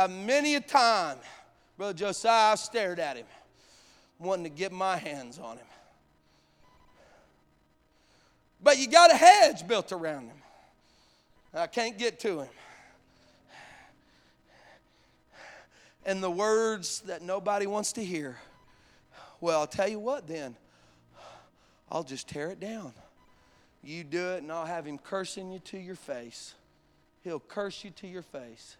[0.09, 1.17] many a time.
[1.77, 3.25] Brother Josiah, I stared at him
[4.21, 5.65] wanting to get my hands on him.
[8.63, 10.37] But you got a hedge built around him.
[11.53, 12.49] I can't get to him.
[16.05, 18.37] And the words that nobody wants to hear.
[19.39, 20.55] Well, I'll tell you what then.
[21.91, 22.93] I'll just tear it down.
[23.83, 26.53] You do it, and I'll have him cursing you to your face.
[27.23, 28.77] he'll curse you to your face.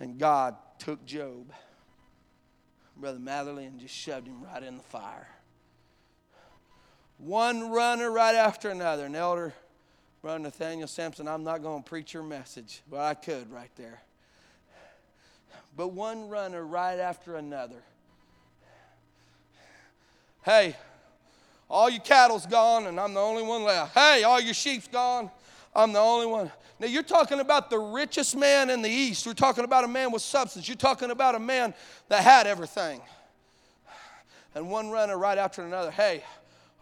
[0.00, 1.52] And God took Job,
[2.96, 5.28] Brother Matherly, and just shoved him right in the fire.
[7.18, 9.04] One runner right after another.
[9.04, 9.52] And Elder
[10.22, 14.00] Brother Nathaniel Sampson, I'm not going to preach your message, but I could right there.
[15.76, 17.82] But one runner right after another.
[20.44, 20.76] Hey,
[21.68, 23.94] all your cattle's gone, and I'm the only one left.
[23.94, 25.30] Hey, all your sheep's gone.
[25.74, 26.50] I'm the only one.
[26.78, 29.26] Now, you're talking about the richest man in the East.
[29.26, 30.66] We're talking about a man with substance.
[30.66, 31.74] You're talking about a man
[32.08, 33.00] that had everything.
[34.54, 35.90] And one runner right after another.
[35.90, 36.24] Hey,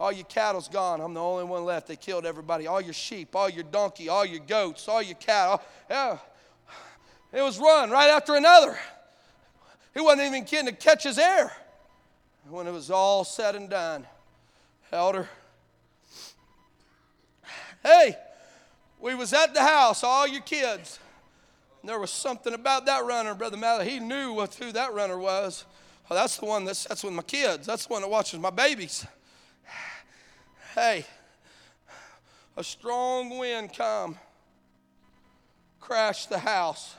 [0.00, 1.00] all your cattle's gone.
[1.00, 1.88] I'm the only one left.
[1.88, 2.66] They killed everybody.
[2.66, 5.60] All your sheep, all your donkey, all your goats, all your cattle.
[5.90, 6.18] Yeah.
[7.32, 8.78] It was run right after another.
[9.92, 11.52] He wasn't even kidding to catch his air.
[12.48, 14.06] When it was all said and done,
[14.90, 15.28] elder,
[17.82, 18.16] hey,
[19.00, 20.98] we was at the house, all your kids.
[21.82, 23.88] And there was something about that runner, Brother Malley.
[23.88, 25.64] He knew what, who that runner was.
[26.08, 27.66] Well, that's the one that's, that's with my kids.
[27.66, 29.06] That's the one that watches my babies.
[30.74, 31.04] Hey,
[32.56, 34.16] a strong wind come,
[35.80, 36.94] crashed the house,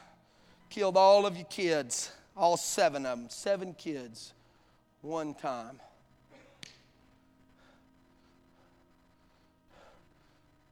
[0.69, 4.33] killed all of your kids, all seven of them, seven kids,
[5.01, 5.79] one time.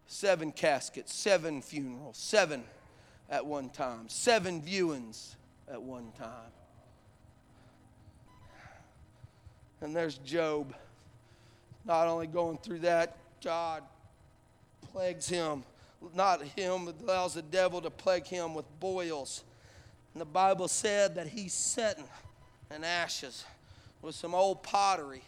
[0.08, 2.64] Seven caskets, seven funerals, seven
[3.30, 5.36] at one time, seven viewings
[5.70, 6.52] at one time.
[9.82, 10.74] And there's Job
[11.86, 13.84] not only going through that, God
[14.92, 15.64] plagues him.
[16.14, 19.44] Not him, but allows the devil to plague him with boils.
[20.14, 22.06] And the Bible said that he's sitting
[22.74, 23.46] in ashes
[24.02, 25.22] with some old pottery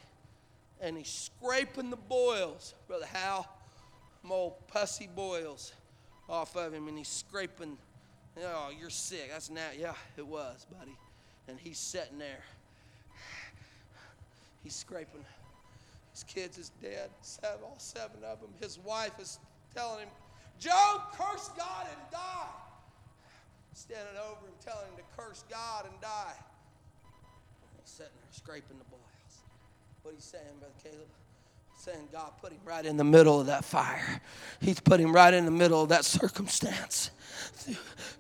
[0.82, 3.48] and he's scraping the boils, Brother some
[4.30, 5.74] old pussy boils
[6.28, 7.78] off of him and he's scraping.
[8.42, 9.30] Oh, you're sick.
[9.32, 9.70] That's now.
[9.78, 10.96] Yeah, it was, buddy.
[11.48, 12.44] And he's sitting there.
[14.64, 15.26] He's scraping
[16.20, 18.50] his kids is dead, seven, all seven of them.
[18.60, 19.40] His wife is
[19.74, 20.10] telling him,
[20.60, 22.52] Job, curse God and die.
[23.72, 26.36] Standing over him, telling him to curse God and die.
[27.80, 29.34] He's sitting there scraping the boils.
[30.04, 31.08] What are you saying, Brother Kaleb?
[31.80, 34.22] Saying God put him right in the middle of that fire.
[34.60, 37.10] He's put him right in the middle of that circumstance.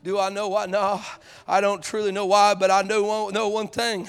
[0.01, 0.65] Do I know why?
[0.65, 1.01] No,
[1.45, 4.07] I don't truly know why, but I know one, know one thing.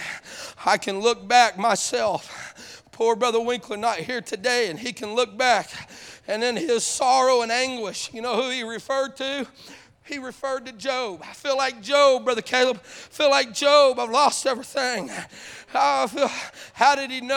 [0.65, 5.37] I can look back myself poor brother Winkler not here today, and he can look
[5.39, 5.71] back
[6.29, 9.47] and in his sorrow and anguish, you know who he referred to?
[10.05, 11.23] He referred to Job.
[11.23, 12.77] I feel like Job, Brother Kaleb.
[12.77, 13.99] I feel like Job.
[13.99, 15.09] I've lost everything.
[15.09, 16.29] Feel,
[16.75, 17.37] how did he know?